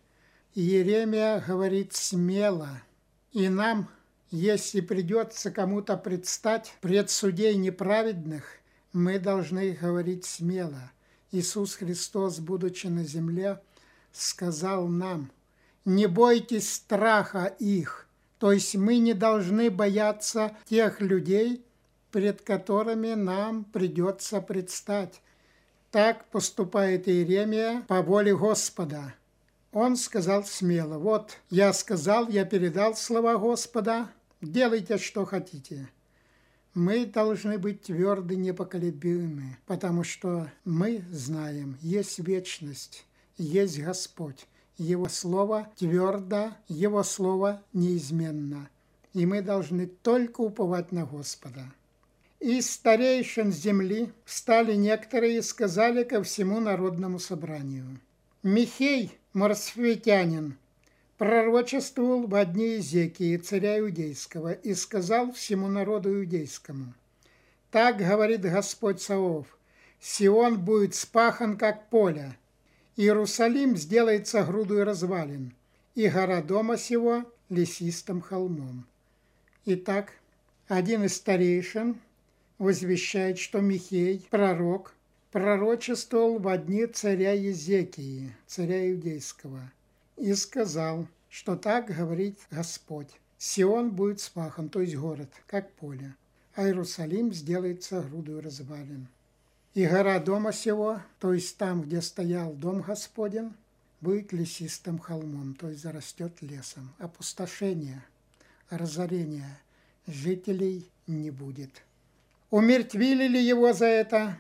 Иеремия 0.57 1.41
говорит 1.47 1.93
смело, 1.93 2.83
и 3.31 3.49
нам, 3.49 3.89
если 4.33 4.81
придется 4.81 5.53
кому-то 5.53 5.97
предстать 5.97 6.75
пред 6.81 7.11
судей 7.11 7.55
неправедных, 7.55 8.59
мы 8.93 9.21
должны 9.21 9.71
говорить 9.71 10.25
смело. 10.25 10.91
Иисус 11.31 11.77
Христос, 11.77 12.41
будучи 12.41 12.89
на 12.89 13.05
земле, 13.05 13.61
сказал 14.13 14.89
нам, 14.89 15.31
не 15.85 16.07
бойтесь 16.07 16.73
страха 16.73 17.47
их, 17.59 18.07
то 18.39 18.53
есть 18.53 18.75
мы 18.77 18.99
не 18.99 19.15
должны 19.15 19.71
бояться 19.71 20.57
тех 20.67 21.01
людей, 21.01 21.65
пред 22.11 22.43
которыми 22.43 23.15
нам 23.15 23.65
придется 23.65 24.41
предстать, 24.41 25.21
так 25.91 26.25
поступает 26.27 27.09
Иеремия 27.09 27.83
по 27.89 28.03
воле 28.03 28.37
Господа. 28.37 29.15
Он 29.73 29.97
сказал 29.97 30.45
смело, 30.45 30.99
вот 30.99 31.39
я 31.51 31.73
сказал, 31.73 32.29
я 32.29 32.45
передал 32.45 32.95
слова 32.95 33.37
Господа, 33.37 34.09
делайте, 34.41 34.99
что 34.99 35.25
хотите. 35.25 35.89
Мы 36.75 37.07
должны 37.07 37.59
быть 37.59 37.83
тверды, 37.83 38.37
непоколебимы, 38.37 39.59
потому 39.67 40.05
что 40.05 40.51
мы 40.65 41.05
знаем, 41.11 41.77
есть 41.81 42.19
вечность, 42.19 43.07
есть 43.37 43.81
Господь. 43.81 44.47
Его 44.77 45.09
Слово 45.09 45.69
твердо, 45.77 46.53
Его 46.69 47.03
Слово 47.03 47.63
неизменно. 47.73 48.69
И 49.13 49.27
мы 49.27 49.43
должны 49.43 49.87
только 49.87 50.41
уповать 50.41 50.93
на 50.93 51.05
Господа. 51.05 51.73
Из 52.41 52.71
старейшин 52.71 53.53
земли 53.53 54.11
встали 54.25 54.75
некоторые 54.75 55.39
и 55.39 55.43
сказали 55.43 56.03
ко 56.03 56.23
всему 56.23 56.59
народному 56.59 57.19
собранию. 57.19 58.01
Михей, 58.43 59.17
морсветянин, 59.33 60.57
пророчествовал 61.19 62.27
в 62.27 62.35
одни 62.35 62.79
Езекии, 62.79 63.37
царя 63.37 63.79
Иудейского, 63.79 64.53
и 64.53 64.75
сказал 64.75 65.31
всему 65.31 65.69
народу 65.69 66.13
иудейскому, 66.13 66.95
«Так 67.71 67.99
говорит 67.99 68.41
Господь 68.41 69.01
Саов, 69.01 69.47
Сион 70.01 70.59
будет 70.59 70.97
спахан, 70.97 71.57
как 71.57 71.89
поле, 71.91 72.37
Иерусалим 72.97 73.77
сделается 73.77 74.45
грудой 74.45 74.85
развалин, 74.85 75.55
и 75.95 76.09
гора 76.09 76.43
дома 76.43 76.77
сего 76.77 77.25
лесистым 77.49 78.21
холмом». 78.21 78.87
Итак, 79.65 80.13
один 80.69 81.05
из 81.05 81.17
старейшин 81.17 81.97
возвещает, 82.59 83.39
что 83.39 83.61
Михей, 83.61 84.27
пророк, 84.31 84.95
пророчествовал 85.31 86.39
в 86.39 86.59
дни 86.59 86.87
царя 86.87 87.33
Езекии, 87.33 88.35
царя 88.47 88.91
Иудейского, 88.91 89.73
и 90.17 90.35
сказал, 90.35 91.07
что 91.31 91.57
так 91.57 91.87
говорит 91.87 92.39
Господь. 92.51 93.09
Сион 93.39 93.91
будет 93.91 94.21
спахан, 94.21 94.69
то 94.69 94.81
есть 94.81 94.95
город, 94.95 95.31
как 95.47 95.73
поле, 95.73 96.15
а 96.55 96.67
Иерусалим 96.67 97.33
сделается 97.33 98.03
грудой 98.03 98.41
развалин. 98.41 99.09
И 99.75 99.87
гора 99.87 100.19
дома 100.19 100.53
сего, 100.53 101.01
то 101.19 101.33
есть 101.33 101.57
там, 101.57 101.83
где 101.83 102.03
стоял 102.03 102.53
дом 102.53 102.83
Господен, 102.83 103.55
будет 104.03 104.33
лесистым 104.33 104.99
холмом, 104.99 105.55
то 105.55 105.71
есть 105.71 105.83
зарастет 105.83 106.43
лесом. 106.43 106.93
Опустошение, 106.99 108.05
разорение 108.69 109.59
жителей 110.07 110.91
не 111.07 111.31
будет. 111.31 111.83
Умертвили 112.51 113.27
ли 113.29 113.43
его 113.43 113.73
за 113.73 113.87
это? 113.87 114.39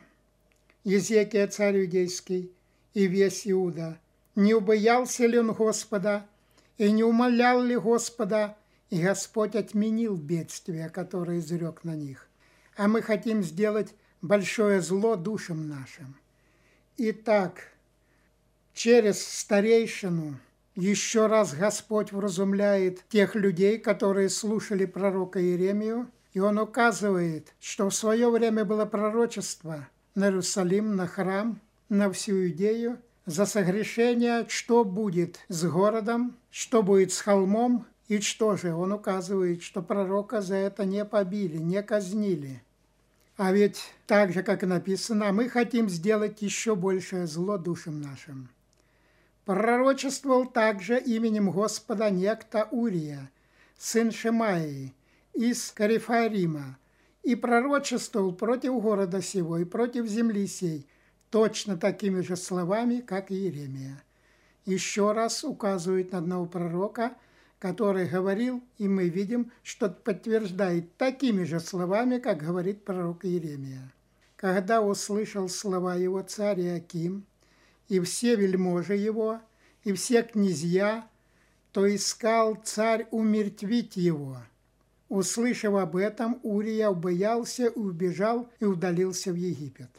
Езекия 0.85 1.47
царь 1.47 1.81
иудейский 1.81 2.51
и 2.93 3.07
весь 3.07 3.49
Иуда, 3.49 3.99
не 4.35 4.53
убоялся 4.53 5.25
ли 5.27 5.39
он 5.39 5.53
Господа, 5.53 6.27
и 6.77 6.91
не 6.91 7.05
умолял 7.05 7.63
ли 7.63 7.77
Господа, 7.77 8.57
и 8.91 9.01
Господь 9.01 9.55
отменил 9.55 10.17
бедствия, 10.17 10.89
которые 10.89 11.41
изрек 11.41 11.85
на 11.85 11.95
них. 11.95 12.29
А 12.77 12.89
мы 12.89 13.01
хотим 13.01 13.43
сделать 13.43 13.95
большое 14.23 14.81
зло 14.81 15.17
душам 15.17 15.69
нашим. 15.69 16.17
Итак, 16.97 17.69
через 18.73 19.23
старейшину 19.23 20.39
еще 20.75 21.27
раз 21.27 21.55
Господь 21.55 22.13
вразумляет 22.13 23.07
тех 23.11 23.35
людей, 23.35 23.79
которые 23.79 24.31
слушали 24.31 24.87
пророка 24.87 25.43
Иеремию, 25.43 26.09
и 26.33 26.41
он 26.41 26.59
указывает, 26.59 27.53
что 27.61 27.91
в 27.91 27.95
свое 27.95 28.31
время 28.31 28.65
было 28.65 28.87
пророчество– 28.87 29.87
на 30.15 30.27
Иерусалим, 30.27 30.97
на 30.97 31.07
храм, 31.07 31.61
на 31.89 32.13
всю 32.13 32.49
Идею, 32.49 32.99
за 33.25 33.47
согрешение, 33.47 34.47
что 34.49 34.85
будет 34.85 35.41
с 35.49 35.65
городом, 35.65 36.37
что 36.51 36.83
будет 36.83 37.13
с 37.13 37.21
холмом, 37.21 37.87
и 38.09 38.21
что 38.21 38.57
же? 38.57 38.75
Он 38.75 38.93
указывает, 38.93 39.63
что 39.63 39.81
пророка 39.81 40.43
за 40.43 40.57
это 40.57 40.85
не 40.85 41.05
побили, 41.05 41.57
не 41.57 41.83
казнили. 41.83 42.63
А 43.37 43.53
ведь 43.53 43.83
так 44.07 44.33
же, 44.33 44.43
как 44.43 44.63
и 44.63 44.67
написано, 44.67 45.33
мы 45.33 45.49
хотим 45.49 45.89
сделать 45.89 46.43
еще 46.43 46.77
большее 46.77 47.27
зло 47.27 47.57
душам 47.57 48.01
нашим. 48.01 48.49
Пророчествовал 49.45 50.47
также 50.47 50.99
именем 50.99 51.51
Господа 51.51 52.11
некто 52.11 52.69
Урия, 52.71 53.31
сын 53.79 54.13
Шемаии, 54.13 54.95
из 55.33 55.73
Карифарима, 55.73 56.79
и 57.23 57.35
пророчествовал 57.35 58.33
против 58.33 58.75
города 58.81 59.23
сего 59.23 59.59
и 59.59 59.65
против 59.65 60.07
земли 60.07 60.47
сей, 60.47 60.87
точно 61.31 61.77
такими 61.77 62.21
же 62.21 62.37
словами, 62.37 63.01
как 63.01 63.33
Иеремия. 63.33 64.03
Еще 64.67 65.13
раз 65.13 65.43
указывает 65.43 66.13
на 66.13 66.19
одного 66.19 66.47
пророка, 66.47 67.15
который 67.63 68.09
говорил, 68.09 68.61
и 68.79 68.89
мы 68.89 69.09
видим, 69.09 69.53
что 69.63 69.89
подтверждает 69.89 70.97
такими 70.97 71.45
же 71.45 71.61
словами, 71.61 72.19
как 72.19 72.39
говорит 72.43 72.85
пророк 72.85 73.25
Иеремия. 73.25 73.93
Когда 74.35 74.83
услышал 74.83 75.49
слова 75.49 75.95
его 75.95 76.23
царь 76.23 76.61
Иаким, 76.61 77.25
и 77.87 78.01
все 78.01 78.35
вельможи 78.35 78.97
его, 78.97 79.39
и 79.85 79.93
все 79.93 80.25
князья, 80.25 81.07
то 81.71 81.87
искал 81.87 82.57
царь 82.65 83.07
умертвить 83.13 83.97
его– 83.97 84.39
Услышав 85.09 85.75
об 85.75 85.97
этом, 85.97 86.41
Урия 86.43 86.89
убоялся 86.89 87.67
и 87.67 87.79
убежал 87.79 88.49
и 88.61 88.65
удалился 88.65 89.31
в 89.31 89.35
Египет. 89.35 89.91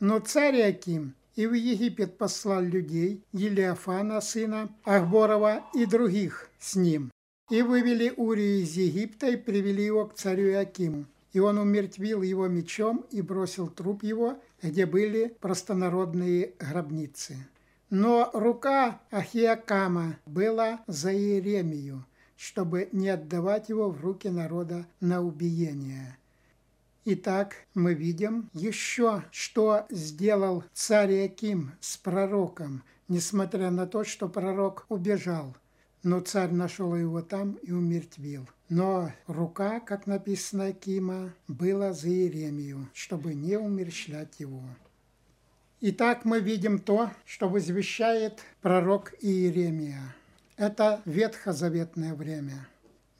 Но 0.00 0.18
царь 0.18 0.62
Аким 0.62 1.14
и 1.36 1.46
в 1.46 1.54
Египет 1.54 2.18
послал 2.18 2.62
людей, 2.62 3.24
Елиафана, 3.32 4.20
сына 4.20 4.68
Ахборова, 4.84 5.64
и 5.74 5.86
других 5.86 6.50
с 6.58 6.76
ним. 6.76 7.10
И 7.50 7.62
вывели 7.62 8.12
Урию 8.16 8.62
из 8.62 8.76
Египта 8.76 9.28
и 9.28 9.36
привели 9.36 9.84
его 9.84 10.06
к 10.06 10.14
царю 10.14 10.58
Акиму. 10.58 11.06
И 11.32 11.38
он 11.38 11.58
умертвил 11.58 12.22
его 12.22 12.46
мечом 12.46 13.06
и 13.10 13.22
бросил 13.22 13.68
труп 13.68 14.02
его, 14.02 14.38
где 14.62 14.86
были 14.86 15.34
простонародные 15.40 16.52
гробницы. 16.58 17.36
Но 17.88 18.30
рука 18.32 19.00
Ахиакама 19.10 20.18
была 20.24 20.80
за 20.86 21.12
Иеремию, 21.12 22.06
чтобы 22.36 22.88
не 22.92 23.08
отдавать 23.08 23.68
его 23.68 23.90
в 23.90 24.00
руки 24.02 24.28
народа 24.28 24.86
на 25.00 25.22
убиение. 25.22 26.16
Итак, 27.04 27.56
мы 27.74 27.94
видим 27.94 28.48
еще, 28.52 29.24
что 29.32 29.86
сделал 29.90 30.62
царь 30.72 31.10
Яким 31.12 31.72
с 31.80 31.96
пророком, 31.96 32.84
несмотря 33.08 33.72
на 33.72 33.86
то, 33.86 34.04
что 34.04 34.28
пророк 34.28 34.86
убежал. 34.88 35.56
Но 36.04 36.20
царь 36.20 36.52
нашел 36.52 36.94
его 36.94 37.20
там 37.20 37.54
и 37.62 37.72
умертвил. 37.72 38.48
Но 38.68 39.10
рука, 39.26 39.80
как 39.80 40.06
написано 40.06 40.66
Акима, 40.66 41.34
была 41.48 41.92
за 41.92 42.08
Иеремию, 42.08 42.88
чтобы 42.94 43.34
не 43.34 43.56
умерщвлять 43.56 44.38
его. 44.38 44.62
Итак, 45.80 46.24
мы 46.24 46.38
видим 46.38 46.78
то, 46.78 47.10
что 47.24 47.48
возвещает 47.48 48.40
пророк 48.60 49.12
Иеремия– 49.20 50.14
это 50.56 51.02
ветхозаветное 51.04 52.14
время. 52.14 52.68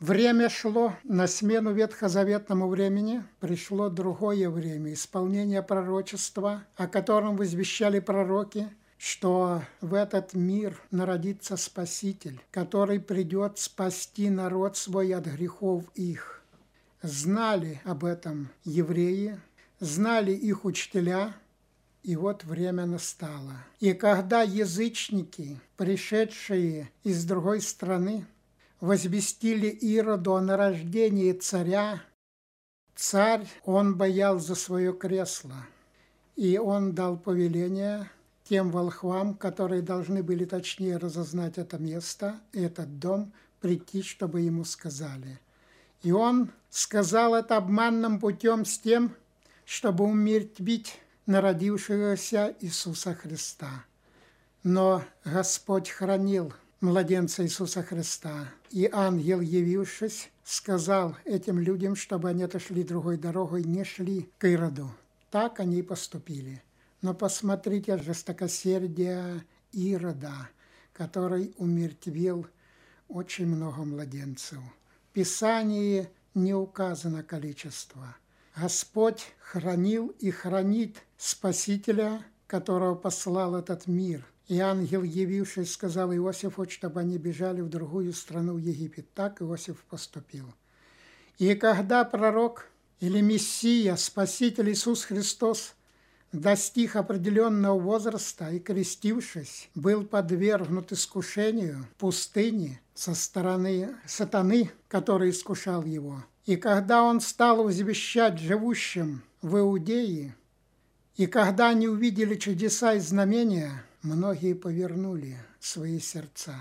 Время 0.03 0.49
шло 0.49 0.95
на 1.05 1.29
смену 1.29 1.73
ветхозаветному 1.73 2.67
времени, 2.67 3.23
пришло 3.39 3.89
другое 3.89 4.51
время, 4.51 4.95
исполнение 4.95 5.63
пророчества, 5.63 6.65
о 6.75 6.89
котором 6.89 7.37
возвещали 7.37 8.01
пророки, 8.01 8.69
что 8.99 9.63
в 9.81 9.95
этот 9.95 10.35
мир 10.35 10.77
народится 10.91 11.57
Спаситель, 11.57 12.41
который 12.51 12.99
придет 12.99 13.61
спасти 13.61 14.29
народ 14.29 14.77
свой 14.77 15.15
от 15.15 15.27
грехов 15.27 15.85
их. 15.95 16.43
Знали 17.03 17.81
об 17.85 18.05
этом 18.05 18.49
евреи, 18.65 19.39
знали 19.79 20.33
их 20.33 20.65
учителя, 20.65 21.33
и 22.03 22.17
вот 22.17 22.43
время 22.43 22.87
настало. 22.87 23.65
И 23.79 23.93
когда 23.93 24.43
язычники, 24.43 25.61
пришедшие 25.77 26.91
из 27.05 27.25
другой 27.25 27.61
страны, 27.61 28.27
возвестили 28.83 29.69
Ироду 29.69 30.35
о 30.35 30.41
нарождении 30.41 31.33
царя, 31.33 32.03
царь, 32.97 33.47
он 33.65 33.97
боял 33.97 34.41
за 34.41 34.57
свое 34.57 34.93
кресло. 34.93 35.55
И 36.35 36.59
он 36.59 36.93
дал 36.93 37.17
повеление 37.17 38.11
тем 38.43 38.73
волхвам, 38.73 39.35
которые 39.35 39.83
должны 39.83 40.25
были 40.25 40.45
точнее 40.45 40.97
разознать 40.97 41.59
это 41.59 41.79
место, 41.79 42.41
этот 42.53 42.99
дом, 42.99 43.33
прийти, 43.61 44.03
чтобы 44.03 44.41
ему 44.41 44.65
сказали. 44.65 45.39
И 46.03 46.11
он 46.11 46.51
сказал 46.69 47.37
это 47.37 47.59
обманным 47.59 48.19
путем 48.19 48.65
с 48.65 48.81
тем, 48.81 49.15
чтобы 49.65 50.03
умертвить 50.05 50.99
народившегося 51.27 52.57
Иисуса 52.61 53.15
Христа. 53.15 53.85
Но 54.65 55.05
Господь 55.25 55.89
хранил 55.89 56.53
младенца 56.83 57.43
Иисуса 57.43 57.83
Христа, 57.83 58.49
и 58.71 58.89
ангел, 58.93 59.41
явившись, 59.41 60.31
сказал 60.45 61.17
этим 61.25 61.59
людям, 61.59 61.97
чтобы 61.97 62.29
они 62.29 62.43
отошли 62.43 62.85
другой 62.85 63.17
дорогой, 63.17 63.65
не 63.65 63.85
шли 63.85 64.29
к 64.39 64.47
Ироду. 64.47 64.91
Так 65.31 65.61
они 65.61 65.79
и 65.79 65.83
поступили. 65.83 66.63
Но 67.01 67.15
посмотрите 67.15 67.97
жестокосердие 67.97 69.45
Ирода, 69.73 70.51
который 70.93 71.55
умертвил 71.57 72.47
очень 73.09 73.47
много 73.47 73.83
младенцев. 73.85 74.59
В 74.59 75.15
Писании 75.15 76.09
не 76.35 76.53
указано 76.53 77.23
количество– 77.23 78.17
Господь 78.57 79.33
хранил 79.39 80.09
и 80.19 80.31
хранит 80.31 81.03
Спасителя, 81.17 82.23
которого 82.47 82.95
послал 82.95 83.57
этот 83.57 83.87
мир. 83.87 84.27
И 84.53 84.59
ангел, 84.59 85.03
явившись, 85.03 85.73
сказал 85.73 86.13
Иосифу, 86.13 86.69
чтобы 86.69 87.01
они 87.01 87.17
бежали 87.17 87.63
в 87.63 87.71
другую 87.71 88.13
страну, 88.13 88.53
в 88.53 88.59
Египет. 88.59 89.07
Так 89.15 89.41
Иосиф 89.41 89.83
поступил. 89.85 90.45
И 91.39 91.55
когда 91.55 92.05
пророк 92.05 92.67
или 93.01 93.23
Мессия, 93.23 93.97
Спаситель 93.97 94.71
Иисус 94.71 95.05
Христос, 95.05 95.75
достиг 96.33 96.97
определенного 96.97 97.81
возраста 97.81 98.51
и, 98.51 98.59
крестившись, 98.59 99.71
был 99.75 100.05
подвергнут 100.05 100.93
искушению 100.93 101.87
в 101.95 102.01
пустыне 102.01 102.83
со 102.93 103.15
стороны 103.15 103.97
сатаны, 104.07 104.71
который 104.89 105.31
искушал 105.31 105.83
его. 105.83 106.23
И 106.45 106.57
когда 106.57 107.05
он 107.05 107.23
стал 107.23 107.65
возвещать 107.65 108.39
живущим 108.39 109.23
в 109.41 109.57
Иудее, 109.57 110.37
и 111.17 111.27
когда 111.27 111.71
они 111.71 111.89
увидели 111.89 112.35
чудеса 112.35 112.93
и 112.93 112.99
знамения, 112.99 113.83
многие 114.03 114.55
повернули 114.55 115.39
свои 115.61 115.99
сердца. 115.99 116.55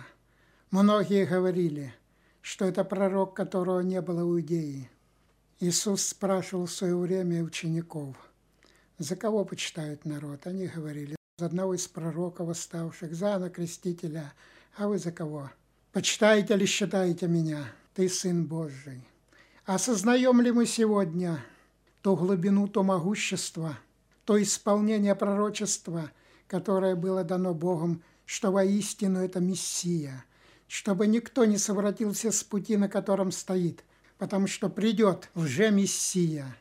Многие 0.69 1.25
говорили, 1.25 1.93
что 2.41 2.65
это 2.65 2.83
пророк, 2.83 3.35
которого 3.35 3.81
не 3.81 4.01
было 4.01 4.23
в 4.23 4.31
Иудее. 4.31 4.89
Иисус 5.59 6.03
спрашивал 6.03 6.65
в 6.65 6.71
свое 6.71 6.95
время 6.95 7.43
учеников, 7.43 8.15
за 8.97 9.15
кого 9.15 9.45
почитают 9.45 10.05
народ. 10.05 10.47
Они 10.47 10.67
говорили, 10.67 11.15
за 11.37 11.47
одного 11.47 11.73
из 11.73 11.87
пророков, 11.87 12.49
оставших, 12.49 13.13
за 13.13 13.49
Крестителя. 13.49 14.33
А 14.77 14.87
вы 14.87 14.97
за 14.97 15.11
кого? 15.11 15.51
Почитаете 15.91 16.55
ли 16.55 16.65
считаете 16.65 17.27
меня? 17.27 17.65
Ты 17.93 18.07
Сын 18.07 18.45
Божий. 18.45 19.05
Осознаем 19.65 20.41
ли 20.41 20.51
мы 20.51 20.65
сегодня 20.65 21.43
ту 22.01 22.15
глубину, 22.15 22.67
то 22.67 22.83
могущество– 22.83 23.77
то 24.25 24.41
исполнение 24.41 25.15
пророчества, 25.15 26.11
которое 26.51 26.97
было 26.97 27.23
дано 27.23 27.53
Богом, 27.53 28.03
что 28.25 28.51
воистину 28.51 29.19
это 29.19 29.39
Мессия, 29.39 30.25
чтобы 30.67 31.07
никто 31.07 31.45
не 31.45 31.57
совратился 31.57 32.29
с 32.29 32.43
пути, 32.43 32.75
на 32.75 32.89
котором 32.89 33.31
стоит, 33.31 33.85
потому 34.17 34.47
что 34.47 34.67
придет 34.67 35.29
лже-Мессия, 35.33 36.57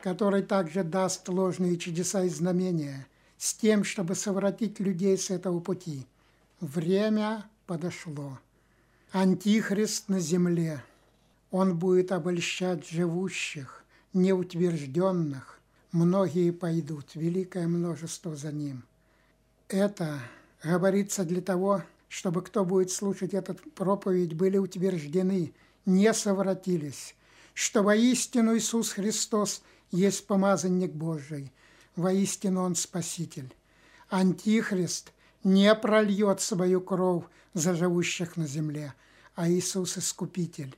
который 0.00 0.42
также 0.42 0.82
даст 0.82 1.28
ложные 1.28 1.78
чудеса 1.78 2.24
и 2.24 2.28
знамения, 2.28 3.06
с 3.36 3.54
тем, 3.54 3.84
чтобы 3.84 4.16
совратить 4.16 4.80
людей 4.80 5.16
с 5.16 5.30
этого 5.30 5.60
пути. 5.60 6.04
Время 6.58 7.48
подошло. 7.66 8.40
Антихрист 9.12 10.08
на 10.08 10.18
земле. 10.18 10.82
Он 11.52 11.78
будет 11.78 12.10
обольщать 12.10 12.88
живущих, 12.88 13.84
неутвержденных, 14.14 15.60
многие 15.92 16.50
пойдут, 16.50 17.14
великое 17.14 17.68
множество 17.68 18.34
за 18.34 18.50
ним. 18.50 18.87
Это 19.68 20.20
говорится 20.62 21.24
для 21.24 21.40
того, 21.40 21.82
чтобы 22.08 22.42
кто 22.42 22.64
будет 22.64 22.90
слушать 22.90 23.34
этот 23.34 23.60
проповедь, 23.74 24.34
были 24.34 24.58
утверждены, 24.58 25.52
не 25.84 26.12
совратились, 26.14 27.14
что 27.54 27.82
воистину 27.82 28.56
Иисус 28.56 28.92
Христос 28.92 29.62
есть 29.90 30.26
помазанник 30.26 30.92
Божий, 30.92 31.52
воистину 31.96 32.62
Он 32.62 32.74
Спаситель. 32.74 33.54
Антихрист 34.08 35.12
не 35.44 35.74
прольет 35.74 36.40
свою 36.40 36.80
кровь 36.80 37.24
за 37.54 37.74
живущих 37.74 38.36
на 38.36 38.46
земле, 38.46 38.94
а 39.34 39.50
Иисус 39.50 39.98
Искупитель. 39.98 40.76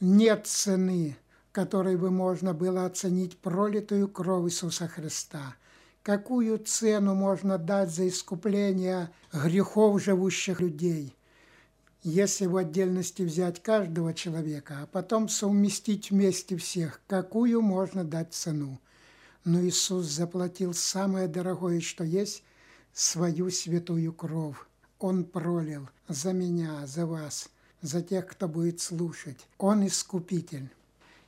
Нет 0.00 0.46
цены 0.46 1.16
которой 1.52 1.96
бы 1.96 2.10
можно 2.10 2.54
было 2.54 2.86
оценить 2.86 3.38
пролитую 3.38 4.08
кровь 4.08 4.50
Иисуса 4.50 4.88
Христа. 4.88 5.54
Какую 6.02 6.58
цену 6.58 7.14
можно 7.14 7.58
дать 7.58 7.90
за 7.90 8.08
искупление 8.08 9.10
грехов 9.32 10.02
живущих 10.02 10.60
людей, 10.60 11.14
если 12.02 12.46
в 12.46 12.56
отдельности 12.56 13.22
взять 13.22 13.62
каждого 13.62 14.12
человека, 14.12 14.80
а 14.82 14.86
потом 14.86 15.28
совместить 15.28 16.10
вместе 16.10 16.56
всех, 16.56 17.00
какую 17.06 17.62
можно 17.62 18.02
дать 18.02 18.34
цену? 18.34 18.80
Но 19.44 19.60
Иисус 19.60 20.06
заплатил 20.06 20.74
самое 20.74 21.28
дорогое, 21.28 21.80
что 21.80 22.02
есть, 22.02 22.42
свою 22.92 23.50
святую 23.50 24.12
кровь. 24.12 24.56
Он 24.98 25.24
пролил 25.24 25.88
за 26.08 26.32
меня, 26.32 26.84
за 26.84 27.06
вас, 27.06 27.48
за 27.80 28.02
тех, 28.02 28.26
кто 28.26 28.48
будет 28.48 28.80
слушать. 28.80 29.38
Он 29.58 29.86
искупитель. 29.86 30.68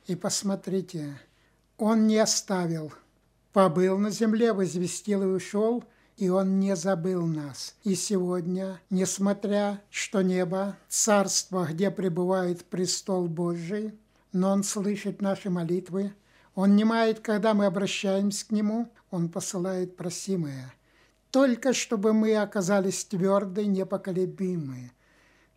И 0.07 0.15
посмотрите, 0.15 1.17
он 1.77 2.07
не 2.07 2.17
оставил. 2.17 2.91
Побыл 3.55 3.97
на 3.97 4.09
земле, 4.09 4.51
возвестил 4.51 5.23
и 5.23 5.27
ушел, 5.27 5.85
и 6.17 6.27
он 6.27 6.59
не 6.59 6.75
забыл 6.75 7.25
нас. 7.25 7.73
И 7.85 7.95
сегодня, 7.95 8.81
несмотря, 8.89 9.81
что 9.89 10.21
небо, 10.21 10.75
царство, 10.89 11.65
где 11.71 11.89
пребывает 11.89 12.65
престол 12.65 13.29
Божий, 13.29 13.97
но 14.33 14.51
он 14.51 14.65
слышит 14.65 15.21
наши 15.21 15.49
молитвы, 15.49 16.13
он 16.53 16.75
не 16.75 16.83
мает, 16.83 17.21
когда 17.21 17.53
мы 17.53 17.67
обращаемся 17.67 18.45
к 18.45 18.51
нему, 18.51 18.89
он 19.09 19.29
посылает 19.29 19.95
просимое. 19.95 20.73
Только 21.31 21.71
чтобы 21.71 22.11
мы 22.11 22.35
оказались 22.35 23.05
твердые, 23.05 23.67
непоколебимые. 23.67 24.91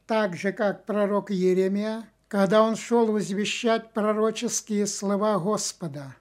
Так 0.07 0.37
же, 0.37 0.53
как 0.53 0.87
пророк 0.87 1.33
Еремия 1.33 2.09
когда 2.29 2.63
он 2.63 2.77
шел 2.77 3.07
возвещать 3.07 3.95
пророческие 3.95 4.87
слова 4.87 5.39
Господа. 5.39 6.15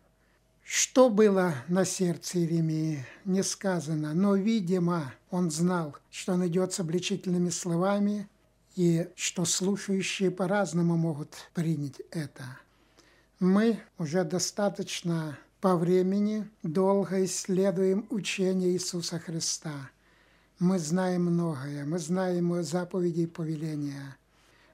Что 0.70 1.10
было 1.10 1.54
на 1.70 1.86
сердце 1.86 2.40
Иеремии, 2.40 3.06
не 3.24 3.42
сказано, 3.42 4.14
но, 4.14 4.36
видимо, 4.36 5.14
он 5.32 5.50
знал, 5.50 5.96
что 6.12 6.34
он 6.34 6.46
идет 6.46 6.74
с 6.74 6.82
обличительными 6.82 7.50
словами 7.50 8.28
и 8.76 9.08
что 9.16 9.46
слушающие 9.46 10.30
по-разному 10.30 10.98
могут 10.98 11.36
принять 11.54 12.02
это. 12.12 12.44
Мы 13.40 13.80
уже 13.98 14.26
достаточно 14.26 15.40
по 15.62 15.78
времени 15.78 16.50
долго 16.64 17.24
исследуем 17.24 18.06
учение 18.10 18.72
Иисуса 18.72 19.20
Христа. 19.20 19.90
Мы 20.60 20.80
знаем 20.80 21.28
многое, 21.28 21.86
мы 21.86 21.98
знаем 21.98 22.52
его 22.52 22.62
заповеди 22.62 23.22
и 23.22 23.28
повеления– 23.28 24.18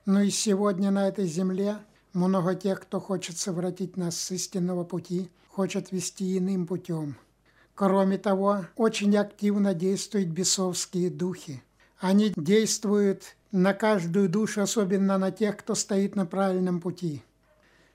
но 0.05 0.21
и 0.21 0.29
сегодня 0.29 0.91
на 0.91 1.07
этой 1.07 1.25
земле 1.27 1.77
много 2.11 2.55
тех, 2.55 2.81
кто 2.81 2.99
хочет 2.99 3.37
совратить 3.37 3.95
нас 3.95 4.17
с 4.17 4.31
истинного 4.31 4.83
пути, 4.83 5.29
хочет 5.53 5.91
вести 5.91 6.37
иным 6.37 6.65
путем. 6.65 7.15
Кроме 7.75 8.17
того, 8.17 8.65
очень 8.75 9.15
активно 9.15 9.75
действуют 9.75 10.29
бесовские 10.29 11.11
духи. 11.11 11.61
Они 11.99 12.33
действуют 12.35 13.35
на 13.51 13.73
каждую 13.73 14.29
душу, 14.29 14.61
особенно 14.61 15.17
на 15.19 15.31
тех, 15.31 15.57
кто 15.57 15.75
стоит 15.75 16.15
на 16.15 16.25
правильном 16.25 16.81
пути, 16.81 17.23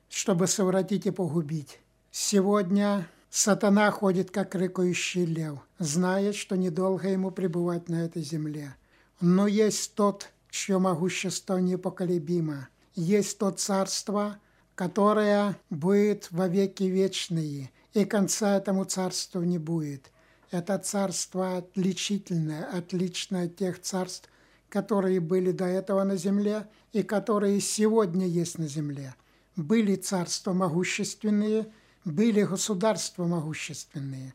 чтобы 0.08 0.46
совратить 0.46 1.06
и 1.06 1.10
погубить. 1.10 1.80
Сегодня 2.12 3.08
сатана 3.28 3.90
ходит, 3.90 4.30
как 4.30 4.54
рыкающий 4.54 5.24
лев, 5.24 5.58
зная, 5.80 6.32
что 6.32 6.56
недолго 6.56 7.08
ему 7.08 7.32
пребывать 7.32 7.88
на 7.88 8.04
этой 8.04 8.22
земле. 8.22 8.76
Но 9.20 9.48
есть 9.48 9.94
тот, 9.94 10.28
чье 10.48 10.78
могущество 10.78 11.58
непоколебимо. 11.58 12.68
Есть 12.94 13.38
то 13.38 13.50
царство, 13.50 14.38
которое 14.78 15.58
будет 15.70 16.28
во 16.30 16.46
веки 16.46 16.84
вечные, 16.84 17.72
и 17.94 18.04
конца 18.04 18.56
этому 18.56 18.84
царству 18.84 19.42
не 19.42 19.58
будет. 19.58 20.12
Это 20.52 20.78
царство 20.78 21.56
отличительное, 21.56 22.64
отличное 22.64 23.46
от 23.46 23.56
тех 23.56 23.82
царств, 23.82 24.28
которые 24.68 25.18
были 25.18 25.50
до 25.50 25.64
этого 25.64 26.04
на 26.04 26.14
земле 26.14 26.68
и 26.92 27.02
которые 27.02 27.60
сегодня 27.60 28.24
есть 28.28 28.56
на 28.58 28.68
земле. 28.68 29.16
Были 29.56 29.96
царства 29.96 30.52
могущественные, 30.52 31.66
были 32.04 32.44
государства 32.44 33.26
могущественные. 33.26 34.32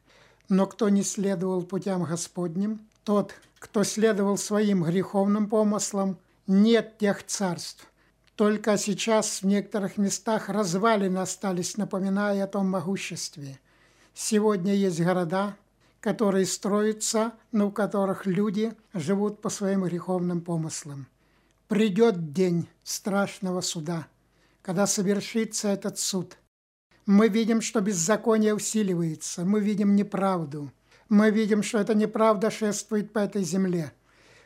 Но 0.50 0.68
кто 0.68 0.90
не 0.90 1.04
следовал 1.04 1.64
путям 1.64 2.04
Господним, 2.04 2.82
тот, 3.06 3.34
кто 3.60 3.86
следовал 3.86 4.38
своим 4.38 4.84
греховным 4.84 5.48
помыслам, 5.48 6.18
нет 6.48 6.98
тех 6.98 7.26
царств. 7.26 7.88
Только 8.36 8.78
сейчас 8.78 9.42
в 9.42 9.46
некоторых 9.46 9.98
местах 9.98 10.50
развалины 10.50 11.20
остались, 11.20 11.78
напоминая 11.78 12.44
о 12.44 12.48
том 12.48 12.70
могуществе. 12.70 13.60
Сегодня 14.14 14.74
есть 14.74 15.02
города, 15.02 15.56
которые 16.00 16.46
строятся, 16.46 17.34
но 17.52 17.68
в 17.68 17.74
которых 17.74 18.26
люди 18.26 18.74
живут 18.94 19.42
по 19.42 19.50
своим 19.50 19.84
греховным 19.84 20.42
помыслам. 20.42 21.08
Придет 21.68 22.34
день 22.34 22.68
страшного 22.84 23.62
суда, 23.62 24.08
когда 24.62 24.88
совершится 24.88 25.70
этот 25.70 26.00
суд. 26.00 26.38
Мы 27.06 27.28
видим, 27.28 27.62
что 27.62 27.82
беззаконие 27.82 28.56
усиливается, 28.56 29.46
мы 29.46 29.60
видим 29.60 29.96
неправду– 29.96 30.72
мы 31.14 31.30
видим, 31.30 31.62
что 31.62 31.78
эта 31.78 31.94
неправда 31.94 32.50
шествует 32.50 33.14
по 33.14 33.20
этой 33.20 33.44
земле. 33.44 33.94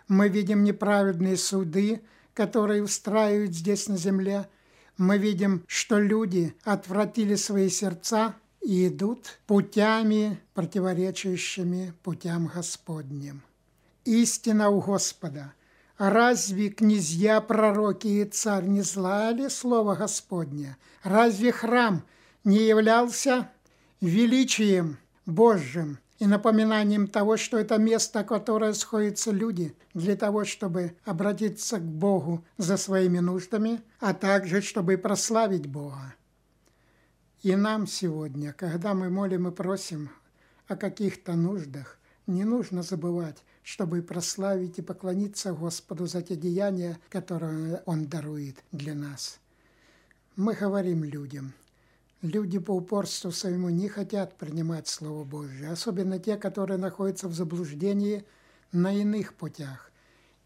Мы 0.10 0.28
видим 0.28 0.66
неправедные 0.66 1.38
суды, 1.38 2.02
которые 2.38 2.84
устраивают 2.84 3.56
здесь 3.56 3.88
на 3.88 3.98
земле. 3.98 4.48
Мы 4.96 5.18
видим, 5.18 5.64
что 5.66 5.98
люди 5.98 6.56
отвратили 6.64 7.34
свои 7.34 7.68
сердца 7.68 8.36
и 8.62 8.90
идут 8.90 9.40
путями, 9.48 10.40
противоречащими 10.54 11.96
путям 12.04 12.52
Господним. 12.54 13.42
Истина 14.06 14.70
у 14.70 14.82
Господа. 14.82 15.54
Разве 15.98 16.70
князья, 16.70 17.42
пророки 17.42 18.06
и 18.06 18.26
царь 18.26 18.66
не 18.66 18.84
злали 18.84 19.48
слово 19.48 19.96
Господне? 19.96 20.78
Разве 21.02 21.52
храм 21.52 22.04
не 22.44 22.68
являлся 22.68 23.50
величием 24.00 25.00
Божьим? 25.26 25.98
И 26.20 26.26
напоминанием 26.26 27.08
того, 27.08 27.38
что 27.38 27.58
это 27.58 27.78
место, 27.78 28.24
которое 28.24 28.74
сходятся 28.74 29.32
люди 29.32 29.76
для 29.94 30.16
того, 30.16 30.46
чтобы 30.46 30.96
обратиться 31.06 31.80
к 31.80 31.84
Богу 31.84 32.44
за 32.58 32.78
своими 32.78 33.20
нуждами, 33.20 33.82
а 34.00 34.14
также 34.14 34.62
чтобы 34.62 34.98
прославить 34.98 35.68
Бога. 35.68 36.16
И 37.44 37.56
нам 37.56 37.86
сегодня, 37.86 38.52
когда 38.54 38.94
мы 38.94 39.10
молим 39.10 39.48
и 39.48 39.52
просим 39.52 40.10
о 40.68 40.76
каких-то 40.76 41.34
нуждах, 41.34 42.00
не 42.26 42.44
нужно 42.44 42.82
забывать, 42.82 43.44
чтобы 43.64 44.02
прославить 44.02 44.80
и 44.80 44.82
поклониться 44.82 45.54
Господу 45.54 46.08
за 46.08 46.22
те 46.22 46.36
деяния, 46.36 46.98
которые 47.10 47.84
Он 47.86 48.08
дарует 48.08 48.58
для 48.72 48.96
нас. 48.96 49.40
Мы 50.36 50.54
говорим 50.54 51.04
людям– 51.04 51.54
Люди 52.24 52.58
по 52.58 52.72
упорству 52.72 53.32
своему 53.32 53.70
не 53.70 53.90
хотят 53.90 54.38
принимать 54.38 54.88
Слово 54.88 55.24
Божье, 55.24 55.70
особенно 55.70 56.18
те, 56.18 56.36
которые 56.36 56.80
находятся 56.80 57.28
в 57.28 57.34
заблуждении 57.36 58.26
на 58.72 58.92
иных 58.92 59.36
путях. 59.36 59.92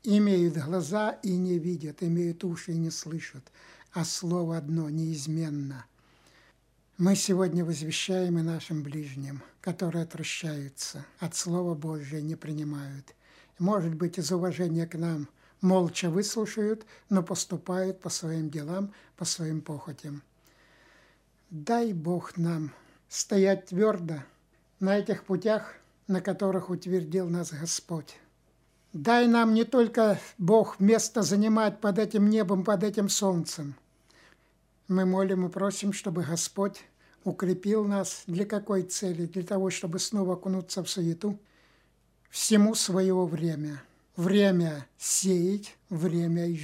Имеют 0.04 0.58
глаза 0.58 1.12
и 1.24 1.38
не 1.38 1.60
видят, 1.60 2.04
имеют 2.04 2.44
уши 2.44 2.74
и 2.74 2.78
не 2.78 2.92
слышат, 2.92 3.44
а 3.94 4.04
Слово 4.04 4.58
одно 4.58 4.90
неизменно. 4.90 5.86
Мы 6.98 7.16
сегодня 7.16 7.64
возвещаем 7.64 8.38
и 8.38 8.42
нашим 8.42 8.84
ближним, 8.84 9.42
которые 9.62 10.04
отвращаются, 10.04 11.06
от 11.20 11.36
Слова 11.36 11.74
Божьего 11.74 12.20
не 12.20 12.36
принимают. 12.36 13.16
Может 13.60 13.96
быть, 13.96 14.20
из 14.20 14.30
уважения 14.34 14.88
к 14.88 14.96
нам 14.96 15.30
молча 15.62 16.10
выслушают, 16.10 16.86
но 17.10 17.24
поступают 17.24 18.02
по 18.02 18.10
своим 18.10 18.50
делам, 18.50 18.94
по 19.16 19.24
своим 19.24 19.62
похотям. 19.62 20.22
Дай 21.52 21.92
Бог 21.92 22.38
нам 22.38 22.72
стоять 23.10 23.66
твердо 23.66 24.24
на 24.80 24.98
этих 24.98 25.26
путях, 25.26 25.74
на 26.08 26.22
которых 26.22 26.70
утвердил 26.70 27.28
нас 27.28 27.52
Господь. 27.52 28.16
Дай 28.94 29.28
нам 29.28 29.54
не 29.54 29.66
только 29.66 30.18
Бог 30.38 30.80
место 30.80 31.24
занимать 31.24 31.82
под 31.82 32.00
этим 32.00 32.30
небом, 32.30 32.64
под 32.64 32.86
этим 32.86 33.10
солнцем. 33.10 33.76
Мы 34.88 35.06
молим 35.06 35.46
и 35.46 35.50
просим, 35.50 35.92
чтобы 35.92 36.24
Господь 36.24 36.86
укрепил 37.26 37.84
нас 37.84 38.24
для 38.28 38.46
какой 38.46 38.84
цели? 38.84 39.26
Для 39.26 39.44
того, 39.44 39.72
чтобы 39.72 40.00
снова 40.00 40.36
окунуться 40.36 40.82
в 40.86 40.90
суету. 40.90 41.38
Всему 42.30 42.76
своего 42.76 43.26
время. 43.26 43.84
Время 44.16 44.88
сеять, 44.98 45.76
время 45.90 46.48
и. 46.48 46.58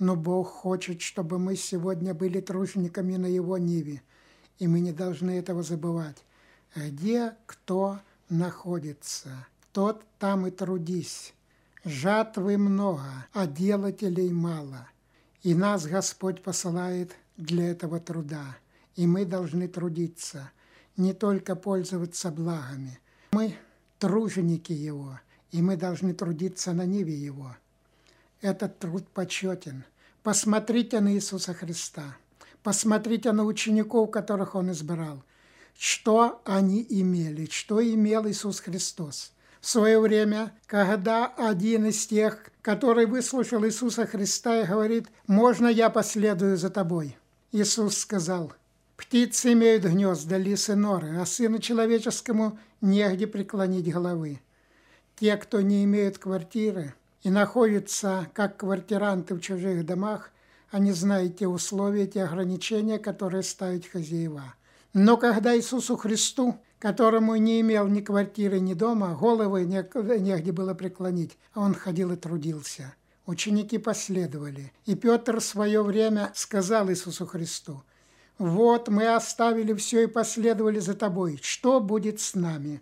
Но 0.00 0.16
Бог 0.16 0.48
хочет, 0.48 1.00
чтобы 1.00 1.38
мы 1.38 1.54
сегодня 1.54 2.12
были 2.12 2.40
тружениками 2.40 3.14
на 3.14 3.26
Его 3.26 3.56
ниве– 3.56 4.02
и 4.58 4.66
мы 4.66 4.80
не 4.80 4.92
должны 4.92 5.32
этого 5.38 5.62
забывать. 5.62 6.16
Где 6.74 7.34
кто 7.46 8.00
находится, 8.28 9.46
тот 9.72 10.04
там 10.18 10.46
и 10.46 10.50
трудись. 10.50 11.32
Жатвы 11.84 12.58
много, 12.58 13.26
а 13.32 13.46
делателей 13.46 14.30
мало. 14.30 14.88
И 15.42 15.54
нас 15.54 15.86
Господь 15.86 16.42
посылает 16.42 17.12
для 17.36 17.70
этого 17.70 18.00
труда. 18.00 18.56
И 18.96 19.06
мы 19.06 19.24
должны 19.24 19.68
трудиться, 19.68 20.50
не 20.96 21.12
только 21.12 21.54
пользоваться 21.54 22.30
благами. 22.30 22.98
Мы 23.32 23.56
труженики 23.98 24.72
Его, 24.72 25.20
и 25.52 25.62
мы 25.62 25.76
должны 25.76 26.14
трудиться 26.14 26.72
на 26.72 26.86
ниве 26.86 27.14
Его. 27.14 27.54
Этот 28.40 28.78
труд 28.78 29.06
почетен. 29.08 29.84
Посмотрите 30.22 31.00
на 31.00 31.14
Иисуса 31.14 31.54
Христа– 31.54 32.16
Посмотрите 32.66 33.30
на 33.30 33.44
учеников, 33.44 34.10
которых 34.10 34.56
он 34.56 34.72
избрал. 34.72 35.22
Что 35.78 36.42
они 36.44 36.84
имели, 36.90 37.46
что 37.48 37.80
имел 37.80 38.26
Иисус 38.26 38.58
Христос. 38.58 39.30
В 39.60 39.68
свое 39.68 40.00
время, 40.00 40.52
когда 40.66 41.26
один 41.26 41.86
из 41.86 42.04
тех, 42.08 42.50
который 42.62 43.06
выслушал 43.06 43.64
Иисуса 43.64 44.04
Христа 44.04 44.62
и 44.62 44.66
говорит, 44.66 45.06
«Можно 45.28 45.68
я 45.68 45.90
последую 45.90 46.56
за 46.56 46.70
тобой?» 46.70 47.16
Иисус 47.52 47.98
сказал, 47.98 48.52
«Птицы 48.96 49.52
имеют 49.52 49.84
гнезда, 49.84 50.36
лисы 50.36 50.74
норы, 50.74 51.20
а 51.20 51.24
сыну 51.24 51.60
человеческому 51.60 52.58
негде 52.80 53.28
преклонить 53.28 53.92
головы. 53.92 54.40
Те, 55.14 55.36
кто 55.36 55.60
не 55.60 55.84
имеют 55.84 56.18
квартиры 56.18 56.94
и 57.22 57.30
находятся 57.30 58.28
как 58.34 58.56
квартиранты 58.56 59.36
в 59.36 59.40
чужих 59.40 59.86
домах, 59.86 60.32
они 60.70 60.92
знают 60.92 61.38
те 61.38 61.46
условия, 61.46 62.06
те 62.06 62.24
ограничения, 62.24 62.98
которые 62.98 63.42
ставят 63.42 63.86
хозяева. 63.86 64.54
Но 64.92 65.16
когда 65.16 65.56
Иисусу 65.56 65.96
Христу, 65.96 66.58
которому 66.78 67.36
не 67.36 67.60
имел 67.60 67.86
ни 67.86 68.00
квартиры, 68.00 68.60
ни 68.60 68.74
дома, 68.74 69.14
головы 69.14 69.64
негде 69.64 70.52
было 70.52 70.74
преклонить, 70.74 71.36
он 71.54 71.74
ходил 71.74 72.12
и 72.12 72.16
трудился. 72.16 72.94
Ученики 73.26 73.78
последовали. 73.78 74.72
И 74.84 74.94
Петр 74.94 75.40
в 75.40 75.44
свое 75.44 75.82
время 75.82 76.32
сказал 76.34 76.88
Иисусу 76.90 77.26
Христу, 77.26 77.82
«Вот 78.38 78.88
мы 78.88 79.14
оставили 79.14 79.74
все 79.74 80.04
и 80.04 80.06
последовали 80.06 80.78
за 80.78 80.94
тобой. 80.94 81.38
Что 81.42 81.80
будет 81.80 82.20
с 82.20 82.34
нами?» 82.34 82.80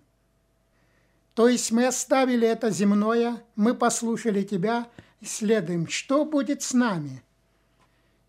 То 1.34 1.48
есть 1.48 1.72
мы 1.72 1.86
оставили 1.86 2.46
это 2.46 2.70
земное, 2.70 3.42
мы 3.56 3.74
послушали 3.74 4.44
тебя 4.44 4.86
следуем. 5.24 5.88
Что 5.88 6.24
будет 6.24 6.62
с 6.62 6.72
нами? 6.72 7.23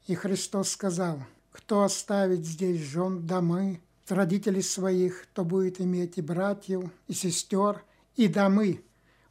И 0.07 0.13
Христос 0.13 0.69
сказал, 0.69 1.19
кто 1.51 1.83
оставит 1.83 2.45
здесь 2.45 2.79
жен 2.81 3.25
домы, 3.25 3.81
родителей 4.07 4.61
своих, 4.61 5.25
то 5.33 5.43
будет 5.43 5.81
иметь 5.81 6.17
и 6.17 6.21
братьев, 6.21 6.91
и 7.07 7.13
сестер, 7.13 7.83
и 8.15 8.27
домы. 8.27 8.83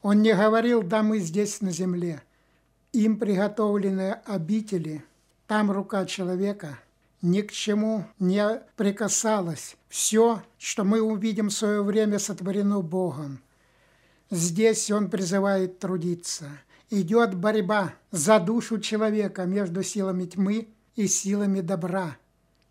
Он 0.03 0.21
не 0.21 0.35
говорил 0.35 0.83
домы 0.83 1.21
здесь 1.21 1.61
на 1.61 1.71
земле. 1.71 2.23
Им 2.93 3.19
приготовленные 3.19 4.15
обители, 4.27 5.05
там 5.47 5.71
рука 5.71 6.07
человека 6.07 6.79
ни 7.23 7.41
к 7.41 7.53
чему 7.53 8.05
не 8.19 8.61
прикасалась. 8.77 9.77
Все, 9.89 10.43
что 10.59 10.85
мы 10.85 11.01
увидим 11.01 11.49
в 11.49 11.55
свое 11.55 11.83
время, 11.83 12.19
сотворено 12.19 12.81
Богом. 12.81 13.41
Здесь 14.31 14.91
Он 14.91 15.09
призывает 15.09 15.79
трудиться– 15.79 16.49
идет 16.91 17.35
борьба 17.35 17.95
за 18.11 18.39
душу 18.39 18.79
человека 18.79 19.45
между 19.45 19.83
силами 19.83 20.25
тьмы 20.25 20.69
и 20.97 21.07
силами 21.07 21.61
добра, 21.61 22.17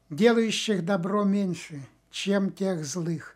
делающих 0.10 0.86
добро 0.86 1.24
меньше, 1.24 1.86
чем 2.12 2.52
тех 2.52 2.86
злых. 2.86 3.36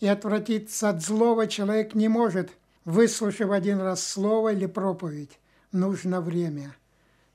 И 0.00 0.06
отвратиться 0.06 0.88
от 0.88 1.02
злого 1.02 1.46
человек 1.46 1.94
не 1.94 2.08
может, 2.08 2.50
выслушав 2.84 3.50
один 3.50 3.80
раз 3.80 4.04
слово 4.06 4.52
или 4.52 4.66
проповедь. 4.66 5.38
Нужно 5.70 6.20
время. 6.20 6.74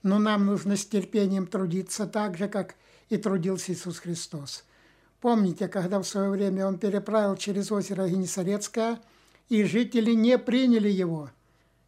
Но 0.04 0.20
нам 0.20 0.46
нужно 0.46 0.78
с 0.78 0.86
терпением 0.86 1.48
трудиться 1.48 2.06
так 2.06 2.38
же, 2.38 2.48
как 2.48 2.76
и 3.10 3.18
трудился 3.18 3.72
Иисус 3.72 4.00
Христос. 4.00 4.64
Помните, 5.22 5.68
когда 5.68 6.00
в 6.00 6.04
свое 6.04 6.30
время 6.30 6.68
Он 6.68 6.78
переправил 6.78 7.36
через 7.36 7.72
озеро 7.72 8.08
Генесарецкое, 8.08 9.00
и 9.50 9.64
жители 9.64 10.12
не 10.12 10.38
приняли 10.38 10.90
Его– 10.90 11.32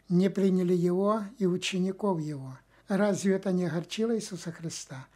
не 0.10 0.30
приняли 0.30 0.74
его 0.74 1.24
и 1.38 1.45
учеников 1.45 2.19
его. 2.19 2.58
Разве 2.88 3.36
это 3.36 3.52
не 3.52 3.65
огорчило 3.65 4.15
Иисуса 4.15 4.52
Христа? 4.52 5.08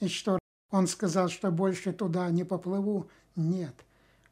И 0.00 0.08
что, 0.08 0.38
он 0.70 0.86
сказал, 0.86 1.28
что 1.28 1.50
больше 1.50 1.92
туда 1.92 2.30
не 2.30 2.44
поплыву? 2.44 3.08
Нет, 3.34 3.74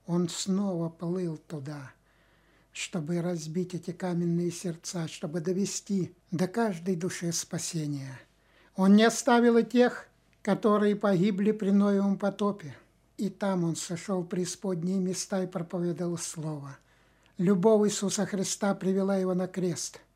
он 0.06 0.28
снова 0.28 0.90
плыл 0.90 1.38
туда, 1.38 1.92
чтобы 2.72 3.22
разбить 3.22 3.74
эти 3.74 3.92
каменные 3.92 4.50
сердца, 4.50 5.08
чтобы 5.08 5.40
довести 5.40 6.14
до 6.30 6.46
каждой 6.46 6.96
души 6.96 7.32
спасения. 7.32 8.20
Он 8.76 8.94
не 8.94 9.04
оставил 9.04 9.56
и 9.56 9.64
тех, 9.64 10.06
которые 10.42 10.96
погибли 10.96 11.52
при 11.52 11.70
Ноевом 11.70 12.18
потопе. 12.18 12.76
И 13.16 13.28
там 13.28 13.64
он 13.64 13.76
сошел 13.76 14.22
в 14.22 14.26
преисподние 14.26 14.98
места 14.98 15.42
и 15.42 15.46
проповедовал 15.46 16.16
Слово. 16.16 16.78
Любовь 17.36 17.88
Иисуса 17.88 18.24
Христа 18.24 18.74
привела 18.74 19.16
его 19.16 19.34
на 19.34 19.46
крест– 19.46 20.00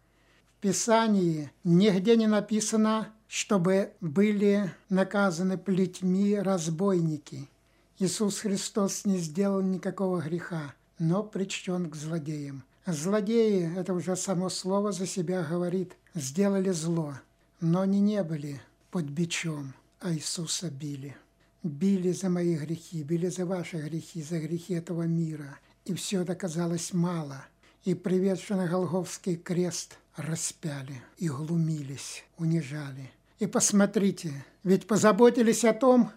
Писании 0.65 1.51
нигде 1.63 2.17
не 2.17 2.27
написано, 2.27 3.13
чтобы 3.29 3.93
были 4.01 4.73
наказаны 4.89 5.59
плетьми 5.59 6.37
разбойники. 6.37 7.51
Иисус 7.99 8.39
Христос 8.39 9.05
не 9.05 9.19
сделал 9.19 9.61
никакого 9.61 10.23
греха, 10.23 10.75
но 10.99 11.23
причтен 11.23 11.91
к 11.91 11.95
злодеям. 11.95 12.65
Злодеи, 12.87 13.77
это 13.77 13.93
уже 13.93 14.17
само 14.17 14.49
слово 14.49 14.93
за 14.93 15.07
себя 15.07 15.43
говорит, 15.43 15.99
сделали 16.15 16.71
зло, 16.71 17.13
но 17.61 17.83
они 17.83 18.01
не 18.01 18.25
были 18.25 18.63
под 18.91 19.05
бичом, 19.05 19.75
а 20.01 20.15
Иисуса 20.15 20.71
били. 20.71 21.15
Били 21.63 22.13
за 22.13 22.31
мои 22.31 22.57
грехи, 22.57 23.03
били 23.03 23.29
за 23.29 23.45
ваши 23.45 23.77
грехи, 23.77 24.23
за 24.23 24.41
грехи 24.41 24.73
этого 24.73 25.03
мира. 25.03 25.59
И 25.85 25.93
все 25.93 26.23
это 26.23 26.35
казалось 26.35 26.95
мало. 26.95 27.45
И 27.85 27.95
приведший 27.95 28.57
на 28.57 28.67
Голговский 28.67 29.37
крест– 29.37 29.99
распяли 30.17 31.03
и 31.17 31.29
глумились, 31.29 32.25
унижали. 32.39 33.11
И 33.39 33.47
посмотрите, 33.47 34.45
ведь 34.63 34.87
позаботились 34.87 35.65
о 35.65 35.75
том, 35.75 36.11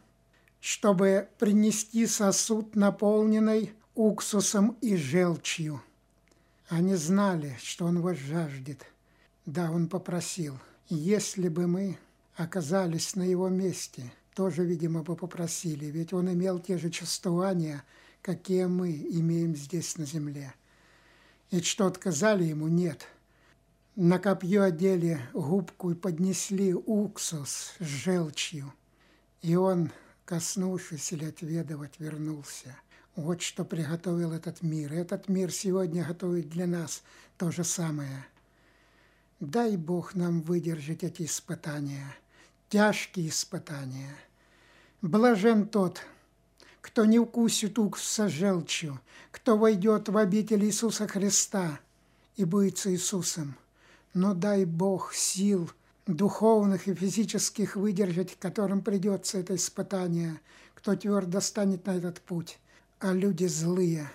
чтобы 0.59 1.29
принести 1.39 2.05
сосуд 2.05 2.75
наполненный 2.75 3.73
уксусом 3.95 4.77
и 4.81 4.95
желчью. 4.95 5.81
Они 6.69 6.95
знали, 6.95 7.57
что 7.61 7.85
он 7.85 8.01
вас 8.01 8.17
жаждет. 8.17 8.85
Да, 9.45 9.71
он 9.71 9.87
попросил, 9.87 10.59
если 10.89 11.47
бы 11.47 11.67
мы 11.67 11.97
оказались 12.35 13.15
на 13.15 13.23
его 13.23 13.49
месте, 13.49 14.11
тоже, 14.35 14.63
видимо, 14.63 15.01
бы 15.01 15.15
попросили, 15.15 15.85
ведь 15.85 16.13
он 16.13 16.31
имел 16.31 16.59
те 16.59 16.77
же 16.77 16.89
чувствования, 16.89 17.83
какие 18.21 18.65
мы 18.65 18.91
имеем 18.91 19.55
здесь 19.55 19.97
на 19.97 20.05
земле. 20.05 20.53
И 21.49 21.61
что 21.61 21.87
отказали 21.87 22.43
ему, 22.43 22.67
нет. 22.67 23.07
На 23.95 24.19
копье 24.19 24.63
одели 24.63 25.19
губку 25.33 25.91
и 25.91 25.95
поднесли 25.95 26.73
уксус 26.73 27.73
с 27.79 27.83
желчью. 27.83 28.73
И 29.41 29.55
он, 29.55 29.91
коснувшись 30.25 31.13
или 31.13 31.25
отведывать, 31.25 31.99
вернулся. 31.99 32.75
Вот 33.15 33.41
что 33.41 33.65
приготовил 33.65 34.33
этот 34.33 34.61
мир. 34.61 34.93
Этот 34.93 35.29
мир 35.29 35.51
сегодня 35.51 36.03
готовит 36.03 36.49
для 36.49 36.67
нас 36.67 37.01
то 37.37 37.49
же 37.49 37.63
самое. 37.63 38.27
Дай 39.39 39.77
Бог 39.77 40.15
нам 40.15 40.41
выдержать 40.41 41.03
эти 41.03 41.23
испытания, 41.23 42.15
тяжкие 42.69 43.29
испытания. 43.29 44.15
Блажен 45.01 45.67
тот, 45.67 46.01
кто 46.87 47.03
не 47.03 47.19
укусит 47.19 47.77
уксуса 47.77 48.29
желчью, 48.29 49.01
кто 49.31 49.57
войдет 49.57 50.07
в 50.07 50.17
обитель 50.17 50.63
Иисуса 50.63 51.05
Христа 51.05 51.81
и 52.37 52.45
будет 52.45 52.77
с 52.77 52.87
Иисусом. 52.87 53.57
Но 54.13 54.33
дай 54.33 54.63
Бог 54.63 55.13
сил 55.13 55.69
духовных 56.05 56.87
и 56.87 56.95
физических 56.95 57.75
выдержать, 57.75 58.39
которым 58.39 58.81
придется 58.81 59.37
это 59.37 59.55
испытание, 59.55 60.39
кто 60.75 60.95
твердо 60.95 61.41
станет 61.41 61.85
на 61.85 61.97
этот 61.97 62.21
путь. 62.21 62.57
А 62.99 63.11
люди 63.11 63.47
злые, 63.47 64.09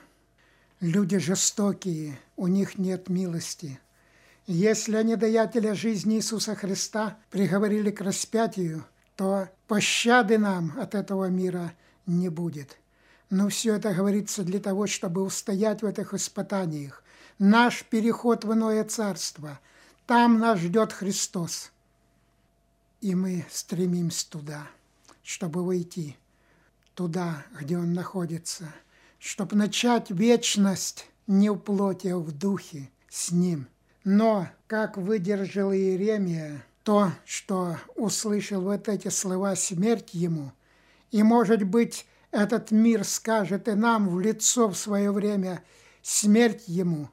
люди 0.80 1.18
жестокие, 1.18 2.18
у 2.38 2.46
них 2.46 2.78
нет 2.78 3.10
милости. 3.10 3.78
Если 4.46 4.96
они 4.96 5.16
даятеля 5.16 5.74
жизни 5.74 6.16
Иисуса 6.16 6.54
Христа 6.54 7.18
приговорили 7.30 7.90
к 7.90 8.00
распятию, 8.00 8.86
то 9.14 9.50
пощады 9.68 10.38
нам 10.38 10.72
от 10.78 10.94
этого 10.94 11.26
мира 11.26 11.74
не 12.06 12.28
будет. 12.28 12.78
Но 13.30 13.48
все 13.48 13.76
это 13.76 13.94
говорится 13.94 14.42
для 14.42 14.60
того, 14.60 14.86
чтобы 14.86 15.22
устоять 15.22 15.82
в 15.82 15.86
этих 15.86 16.14
испытаниях. 16.14 17.02
Наш 17.38 17.84
переход 17.84 18.44
в 18.44 18.52
иное 18.52 18.84
царство. 18.84 19.58
Там 20.06 20.38
нас 20.38 20.58
ждет 20.58 20.92
Христос. 20.92 21.72
И 23.00 23.14
мы 23.14 23.46
стремимся 23.50 24.28
туда, 24.28 24.66
чтобы 25.22 25.64
войти 25.64 26.16
туда, 26.94 27.44
где 27.58 27.78
Он 27.78 27.92
находится, 27.92 28.72
чтобы 29.18 29.56
начать 29.56 30.10
вечность 30.10 31.08
не 31.26 31.50
в 31.50 31.56
плоти, 31.56 32.08
а 32.08 32.18
в 32.18 32.32
духе 32.32 32.90
с 33.08 33.30
Ним. 33.32 33.66
Но, 34.04 34.48
как 34.66 34.96
выдержал 34.96 35.72
Иеремия, 35.72 36.64
то, 36.82 37.12
что 37.24 37.78
услышал 37.94 38.60
вот 38.62 38.88
эти 38.88 39.08
слова 39.08 39.54
«смерть 39.54 40.10
ему», 40.12 40.52
и, 41.12 41.22
может 41.22 41.62
быть, 41.62 42.06
этот 42.32 42.70
мир 42.70 43.04
скажет 43.04 43.68
и 43.68 43.72
нам 43.72 44.08
в 44.08 44.18
лицо 44.18 44.68
в 44.68 44.76
свое 44.76 45.12
время 45.12 45.62
смерть 46.02 46.64
ему. 46.66 47.10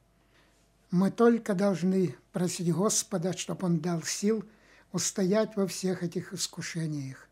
Мы 0.89 1.11
только 1.11 1.53
должны 1.53 2.15
просить 2.31 2.73
Господа, 2.73 3.33
чтобы 3.37 3.67
Он 3.67 3.79
дал 3.79 4.01
сил 4.01 4.43
устоять 4.91 5.55
во 5.55 5.67
всех 5.67 6.01
этих 6.01 6.33
искушениях. 6.33 7.27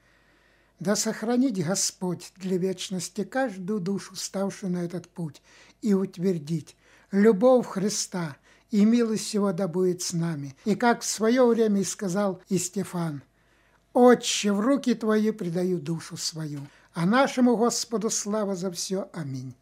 Да 0.80 0.96
сохранить 0.96 1.66
Господь 1.66 2.34
для 2.36 2.58
вечности 2.58 3.24
каждую 3.24 3.80
душу, 3.80 4.16
ставшую 4.16 4.74
на 4.74 4.84
этот 4.84 5.08
путь, 5.08 5.42
и 5.82 5.94
утвердить 5.94 6.76
любовь 7.12 7.66
Христа 7.66 8.38
и 8.70 8.84
милость 8.84 9.34
Его 9.34 9.54
да 9.54 9.68
будет 9.68 10.02
с 10.02 10.14
нами. 10.14 10.56
И 10.66 10.76
как 10.76 11.02
в 11.02 11.06
свое 11.06 11.46
время 11.48 11.82
и 11.82 11.86
сказал 11.86 12.42
и 12.50 12.58
Стефан, 12.58 13.24
«Отче, 13.98 14.52
в 14.52 14.60
руки 14.60 14.94
Твои 14.94 15.32
предаю 15.32 15.80
душу 15.80 16.18
свою» 16.18 16.62
а 16.98 17.06
нашему 17.06 17.56
Господу 17.56 18.10
слава 18.10 18.56
за 18.56 18.72
все. 18.72 19.08
Аминь. 19.14 19.54